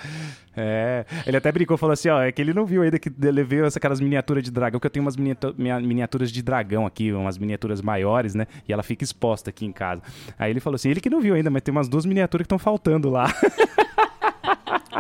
[0.59, 3.45] É, ele até brincou, falou assim, ó, é que ele não viu ainda que ele
[3.45, 7.37] veio essa- aquelas miniaturas de dragão, que eu tenho umas miniaturas de dragão aqui, umas
[7.37, 8.47] miniaturas maiores, né?
[8.67, 10.01] E ela fica exposta aqui em casa.
[10.39, 12.47] Aí ele falou assim, ele que não viu ainda, mas tem umas duas miniaturas que
[12.47, 13.27] estão faltando lá.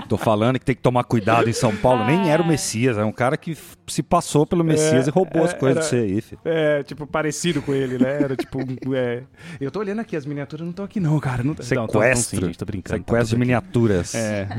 [0.08, 2.04] Tô falando que tem que tomar cuidado em São Paulo.
[2.04, 3.56] Nem era o Messias, é um cara que
[3.86, 6.40] se passou pelo Messias É, e roubou as é, coisas era- de você aí, filho.
[6.44, 8.22] É, tipo, parecido com ele, né?
[8.22, 8.58] Era tipo.
[8.60, 9.22] um- é.
[9.60, 11.38] Eu tô olhando aqui, as miniaturas não estão aqui, não, cara.
[11.42, 12.38] Não, não, tão- tão Sequestro.
[12.40, 13.02] sim, gente, tô brincando.
[13.02, 13.48] tá Sequestro de tudo aqui.
[13.48, 14.14] miniaturas.
[14.14, 14.46] É.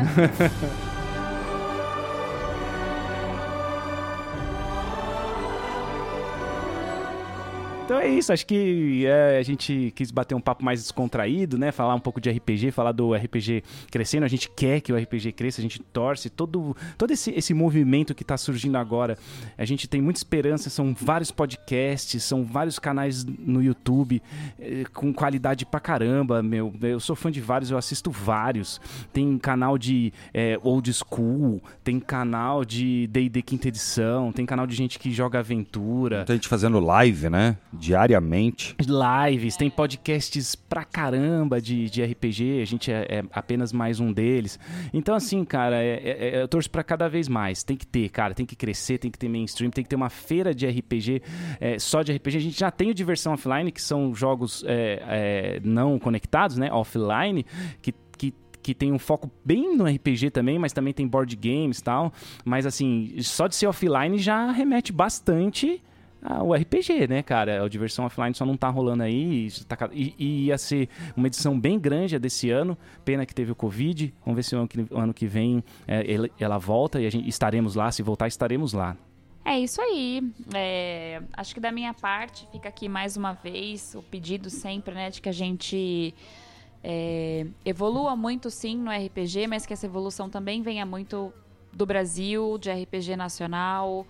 [8.07, 11.73] É isso, acho que é, a gente quis bater um papo mais descontraído, né?
[11.73, 14.23] Falar um pouco de RPG, falar do RPG crescendo.
[14.23, 16.29] A gente quer que o RPG cresça, a gente torce.
[16.29, 19.17] Todo, todo esse, esse movimento que está surgindo agora,
[19.57, 20.69] a gente tem muita esperança.
[20.69, 24.21] São vários podcasts, são vários canais no YouTube
[24.57, 26.73] eh, com qualidade pra caramba, meu.
[26.81, 28.79] Eu sou fã de vários, eu assisto vários.
[29.11, 34.75] Tem canal de eh, old school, tem canal de D&D quinta edição, tem canal de
[34.75, 37.57] gente que joga aventura Muita gente fazendo live, né?
[37.97, 38.75] Diariamente.
[38.79, 44.13] lives, tem podcasts pra caramba de, de RPG, a gente é, é apenas mais um
[44.13, 44.59] deles.
[44.93, 47.63] Então, assim, cara, é- é- é- eu torço pra cada vez mais.
[47.63, 50.09] Tem que ter, cara, tem que crescer, tem que ter mainstream, tem que ter uma
[50.09, 51.21] feira de RPG,
[51.59, 52.37] é, só de RPG.
[52.37, 56.71] A gente já tem o Diversão Offline, que são jogos é, não conectados, né?
[56.71, 57.45] Offline,
[57.81, 57.93] que
[58.59, 62.11] que tem um foco bem no RPG também, mas também tem board games e tal.
[62.43, 65.81] Mas assim, só de ser offline já remete bastante
[66.21, 67.63] ah, o RPG, né, cara?
[67.63, 69.49] A diversão offline só não tá rolando aí.
[69.67, 72.77] Tá, e, e, ia ser uma edição bem grande desse ano.
[73.05, 74.13] Pena que teve o Covid.
[74.25, 76.03] Vamos ver se o ano que, o ano que vem é,
[76.39, 77.91] ela volta e a gente estaremos lá.
[77.91, 78.97] Se voltar, estaremos lá.
[79.45, 80.21] É isso aí.
[80.53, 85.09] É, acho que da minha parte fica aqui mais uma vez o pedido sempre, né,
[85.09, 86.13] de que a gente
[86.83, 91.31] é, evolua muito sim no RPG, mas que essa evolução também venha muito
[91.71, 94.05] do Brasil, de RPG nacional.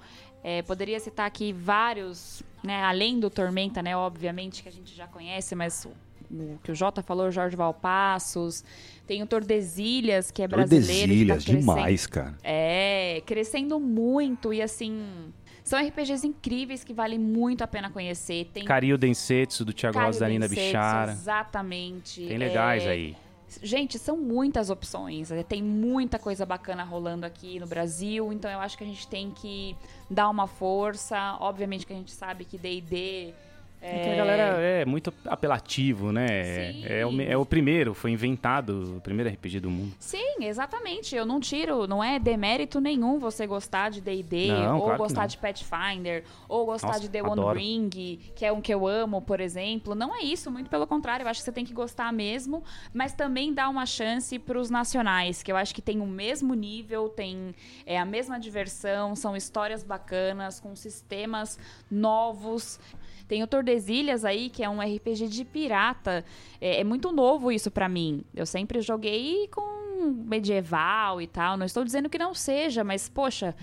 [0.49, 5.05] É, poderia citar aqui vários, né, além do Tormenta, né, obviamente, que a gente já
[5.05, 5.89] conhece, mas o,
[6.33, 8.63] o que o Jota falou, Jorge Valpassos.
[9.05, 10.87] Tem o Tordesilhas, que é brasileiro.
[10.87, 12.37] Tordesilhas, tá demais, cara.
[12.41, 15.33] É, crescendo muito e assim...
[15.65, 18.49] São RPGs incríveis que valem muito a pena conhecer.
[18.53, 21.11] Tem Cario Densetsu, do Thiago Rosa da Nina Bichara.
[21.11, 22.25] Exatamente.
[22.25, 22.89] Tem legais é...
[22.89, 23.17] aí.
[23.63, 25.29] Gente, são muitas opções.
[25.29, 25.43] Né?
[25.43, 28.31] Tem muita coisa bacana rolando aqui no Brasil.
[28.33, 29.75] Então eu acho que a gente tem que
[30.09, 31.37] dar uma força.
[31.39, 33.33] Obviamente que a gente sabe que D&D
[33.81, 34.03] é...
[34.03, 36.27] que a galera é muito apelativo, né?
[36.71, 36.85] Sim.
[36.85, 39.93] É, o, é o primeiro, foi inventado, o primeiro RPG do mundo.
[39.99, 41.15] Sim, exatamente.
[41.15, 45.37] Eu não tiro, não é demérito nenhum você gostar de D&D, ou claro gostar de
[45.37, 47.89] Pathfinder, ou gostar Nossa, de The One Ring,
[48.35, 49.93] que é um que eu amo, por exemplo.
[49.93, 51.23] Não é isso, muito pelo contrário.
[51.23, 52.63] Eu acho que você tem que gostar mesmo,
[52.93, 56.53] mas também dar uma chance para os nacionais, que eu acho que tem o mesmo
[56.53, 57.53] nível, tem
[57.85, 61.59] é, a mesma diversão, são histórias bacanas, com sistemas
[61.89, 62.79] novos.
[63.27, 66.23] Tem o Tordesilhas aí, que é um RPG de pirata.
[66.61, 68.23] É, é muito novo isso para mim.
[68.33, 69.77] Eu sempre joguei com
[70.25, 71.57] medieval e tal.
[71.57, 73.55] Não estou dizendo que não seja, mas, poxa,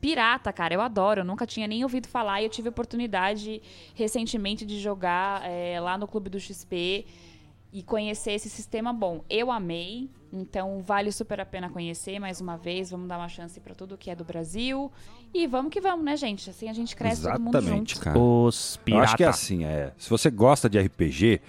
[0.00, 1.20] pirata, cara, eu adoro.
[1.20, 3.62] Eu nunca tinha nem ouvido falar e eu tive oportunidade
[3.94, 7.06] recentemente de jogar é, lá no Clube do XP
[7.74, 9.24] e conhecer esse sistema bom.
[9.28, 12.92] Eu amei, então vale super a pena conhecer mais uma vez.
[12.92, 14.92] Vamos dar uma chance para tudo que é do Brasil
[15.34, 16.48] e vamos que vamos, né, gente?
[16.48, 18.00] Assim a gente cresce Exatamente, todo mundo junto.
[18.00, 18.16] Cara.
[18.16, 19.00] Os pirata.
[19.00, 19.92] Eu acho que é assim, é.
[19.98, 21.40] Se você gosta de RPG,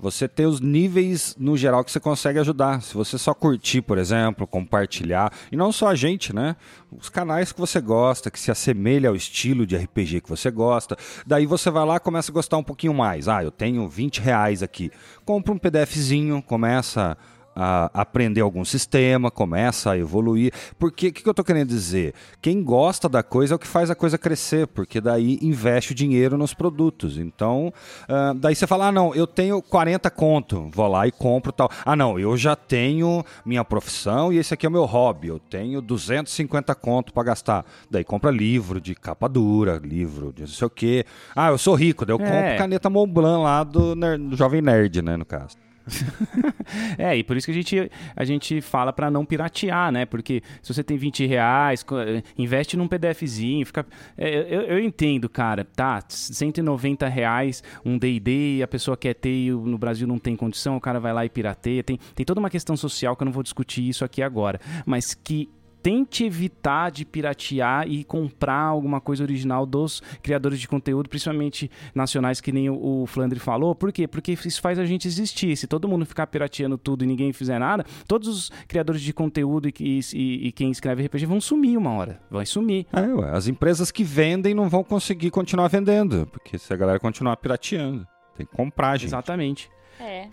[0.00, 2.82] você tem os níveis no geral que você consegue ajudar.
[2.82, 6.56] Se você só curtir, por exemplo, compartilhar, e não só a gente, né?
[6.90, 10.96] Os canais que você gosta, que se assemelha ao estilo de RPG que você gosta.
[11.26, 13.28] Daí você vai lá começa a gostar um pouquinho mais.
[13.28, 14.90] Ah, eu tenho 20 reais aqui.
[15.24, 17.16] Compra um PDFzinho, começa
[17.58, 20.52] a aprender algum sistema, começa a evoluir.
[20.78, 22.14] Porque o que, que eu estou querendo dizer?
[22.40, 25.94] Quem gosta da coisa é o que faz a coisa crescer, porque daí investe o
[25.94, 27.18] dinheiro nos produtos.
[27.18, 27.72] Então,
[28.08, 31.68] uh, daí você fala: ah, não, eu tenho 40 conto, vou lá e compro tal.
[31.84, 35.40] Ah, não, eu já tenho minha profissão e esse aqui é o meu hobby, eu
[35.40, 37.64] tenho 250 conto para gastar.
[37.90, 41.04] Daí compra livro de capa dura, livro de não sei o quê.
[41.34, 42.30] Ah, eu sou rico, daí eu é.
[42.30, 45.56] compro caneta Montblanc lá do, do Jovem Nerd, né, no caso.
[46.98, 50.06] é, e por isso que a gente, a gente fala para não piratear, né?
[50.06, 53.86] Porque se você tem 20 reais, eh, investe num PDFzinho, fica.
[54.16, 56.02] É, eu, eu, entendo, cara, tá?
[56.08, 60.80] 190 reais um DD a pessoa quer ter e no Brasil não tem condição, o
[60.80, 61.82] cara vai lá e pirateia.
[61.82, 64.60] Tem, tem toda uma questão social que eu não vou discutir isso aqui agora.
[64.86, 65.48] Mas que
[65.88, 72.42] tente evitar de piratear e comprar alguma coisa original dos criadores de conteúdo, principalmente nacionais,
[72.42, 73.74] que nem o, o Flandre falou.
[73.74, 74.06] Por quê?
[74.06, 75.56] Porque isso faz a gente existir.
[75.56, 79.66] Se todo mundo ficar pirateando tudo e ninguém fizer nada, todos os criadores de conteúdo
[79.66, 79.72] e,
[80.12, 82.20] e, e quem escreve RPG vão sumir uma hora.
[82.30, 82.86] Vai sumir.
[82.92, 87.00] É, ué, as empresas que vendem não vão conseguir continuar vendendo, porque se a galera
[87.00, 89.08] continuar pirateando, tem que comprar, gente.
[89.08, 89.70] Exatamente.
[89.98, 90.28] É.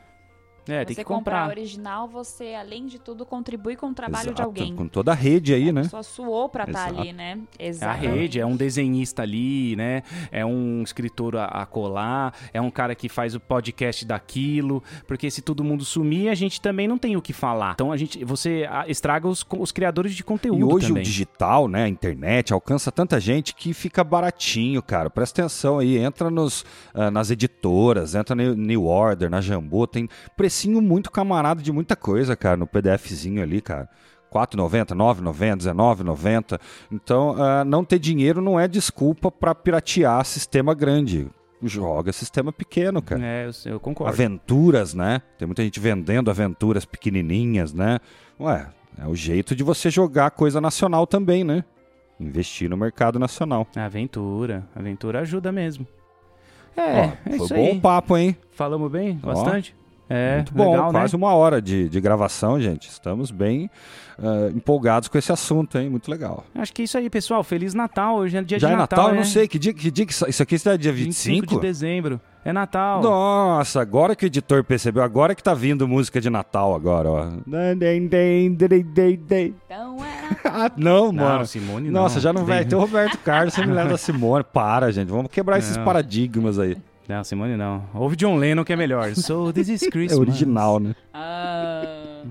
[0.68, 1.42] É, você tem que comprar.
[1.42, 4.76] comprar original, você, além de tudo, contribui com o trabalho Exato, de alguém.
[4.76, 5.84] Com toda a rede aí, né?
[5.84, 7.40] Só suou pra estar tá ali, né?
[7.60, 8.04] Exato.
[8.04, 10.02] É a rede, é um desenhista ali, né?
[10.32, 14.84] É um escritor a, a, colar, é um cara que faz o podcast daquilo.
[15.08, 17.74] Porque se todo mundo sumir, a gente também não tem o que falar.
[17.74, 20.60] Então a gente, você estraga os, os criadores de conteúdo.
[20.60, 21.02] E hoje também.
[21.02, 21.84] o digital, né?
[21.84, 25.10] A internet alcança tanta gente que fica baratinho, cara.
[25.10, 26.62] Presta atenção aí, entra nos,
[26.94, 30.10] uh, nas editoras, entra no New Order, na Jambô, tem
[30.56, 33.90] precinho muito camarada de muita coisa, cara, no PDFzinho ali, cara.
[34.32, 36.60] 4,90, 9,90, 19,90.
[36.92, 41.28] Então, uh, não ter dinheiro não é desculpa para piratear sistema grande.
[41.62, 43.22] Joga sistema pequeno, cara.
[43.24, 44.14] É, eu, eu, concordo.
[44.14, 45.22] Aventuras, né?
[45.38, 48.00] Tem muita gente vendendo aventuras pequenininhas, né?
[48.40, 51.64] Ué, é o jeito de você jogar coisa nacional também, né?
[52.20, 53.68] Investir no mercado nacional.
[53.76, 54.68] Aventura.
[54.76, 55.88] Aventura ajuda mesmo.
[56.76, 57.80] É, Ó, é foi bom aí.
[57.80, 58.38] papo, hein?
[58.52, 59.16] Falamos bem?
[59.16, 59.76] Bastante?
[60.10, 61.00] É, Muito bom, legal, né?
[61.00, 61.18] quase né?
[61.18, 62.90] uma hora de, de gravação, gente.
[62.90, 63.70] Estamos bem
[64.20, 65.90] uh, empolgados com esse assunto, hein?
[65.90, 66.44] Muito legal.
[66.54, 67.44] Acho que é isso aí, pessoal.
[67.44, 68.18] Feliz Natal.
[68.18, 68.98] Hoje é dia Já de é Natal.
[68.98, 69.10] Natal?
[69.12, 69.28] Eu não né?
[69.28, 69.48] sei.
[69.48, 71.42] Que dia, que dia que isso aqui está dia 25?
[71.42, 72.22] 25 de dezembro.
[72.44, 73.02] É Natal.
[73.02, 77.28] Nossa, agora que o editor percebeu, agora que tá vindo música de Natal agora, ó.
[79.66, 81.46] Então é ah, não, Não, mano.
[81.48, 82.02] Simone não.
[82.04, 84.44] Nossa, já não vai ter o Roberto Carlos, você me leva a Simone.
[84.44, 85.10] Para, gente.
[85.10, 85.84] Vamos quebrar esses Não.
[85.86, 86.78] paradigmas aí.
[87.08, 87.84] Não, Simone não.
[87.94, 89.14] Ouve John Lennon que é melhor.
[89.16, 90.18] So this is Christmas.
[90.18, 90.96] É original, né?
[91.14, 92.24] Ah.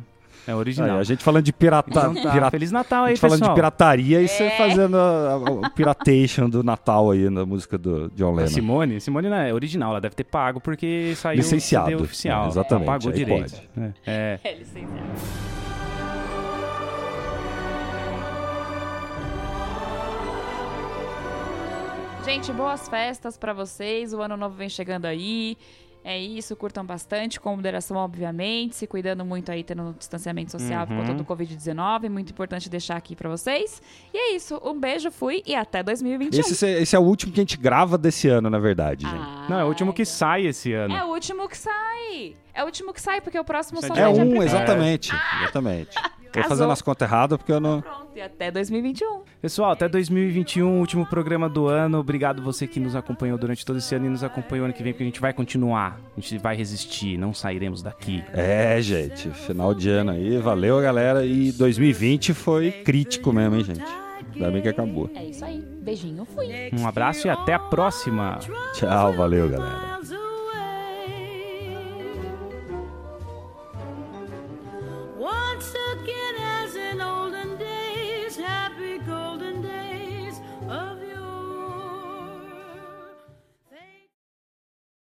[0.47, 0.99] É Aí, original.
[0.99, 1.89] a gente falando de pirata...
[1.89, 2.31] Então tá.
[2.33, 3.55] pirata- Feliz Natal a aí, gente falando pessoal.
[3.55, 8.11] de pirataria e você fazendo a, a- o piratation do Natal aí na música do
[8.15, 8.49] John A Lennon.
[8.49, 11.97] Simone, Simone não é original, ela deve ter pago porque saiu Licenciado.
[12.03, 12.45] oficial.
[12.45, 13.53] É, exatamente, Ela pagou aí direito.
[13.53, 13.69] pode.
[13.79, 13.93] É.
[14.07, 14.41] é.
[14.45, 15.09] É licenciado.
[22.25, 24.13] Gente, boas festas pra vocês.
[24.15, 25.57] O ano novo vem chegando aí.
[26.07, 30.87] É isso, curtam bastante, com moderação, obviamente, se cuidando muito aí, tendo um distanciamento social
[30.87, 31.01] por Uhum.
[31.01, 32.11] conta do Covid-19.
[32.11, 33.81] Muito importante deixar aqui pra vocês.
[34.13, 36.41] E é isso, um beijo, fui e até 2021.
[36.41, 39.17] Esse, esse é o último que a gente grava desse ano, na verdade, gente.
[39.19, 40.13] Ah, Não, é o último que então.
[40.13, 40.95] sai esse ano.
[40.95, 42.35] É o último que sai.
[42.53, 44.43] É o último que sai, porque o próximo Isso só é É um, primeiro.
[44.45, 45.11] exatamente.
[46.35, 46.43] Exatamente.
[46.43, 46.49] Tô Casou.
[46.57, 47.81] fazendo as contas erradas porque eu não.
[47.81, 49.23] Pronto, e até 2021.
[49.41, 51.99] Pessoal, até 2021, último programa do ano.
[51.99, 54.93] Obrigado você que nos acompanhou durante todo esse ano e nos acompanhou ano que vem,
[54.93, 56.01] porque a gente vai continuar.
[56.17, 58.25] A gente vai resistir, não sairemos daqui.
[58.33, 59.31] É, gente.
[59.31, 60.39] Final de ano aí.
[60.39, 61.25] Valeu, galera.
[61.25, 63.85] E 2020 foi crítico mesmo, hein, gente?
[64.35, 65.11] Ainda bem que acabou.
[65.15, 65.61] É isso aí.
[65.83, 66.47] Beijinho, fui.
[66.73, 68.39] Um abraço e até a próxima.
[68.73, 69.94] Tchau, valeu, galera.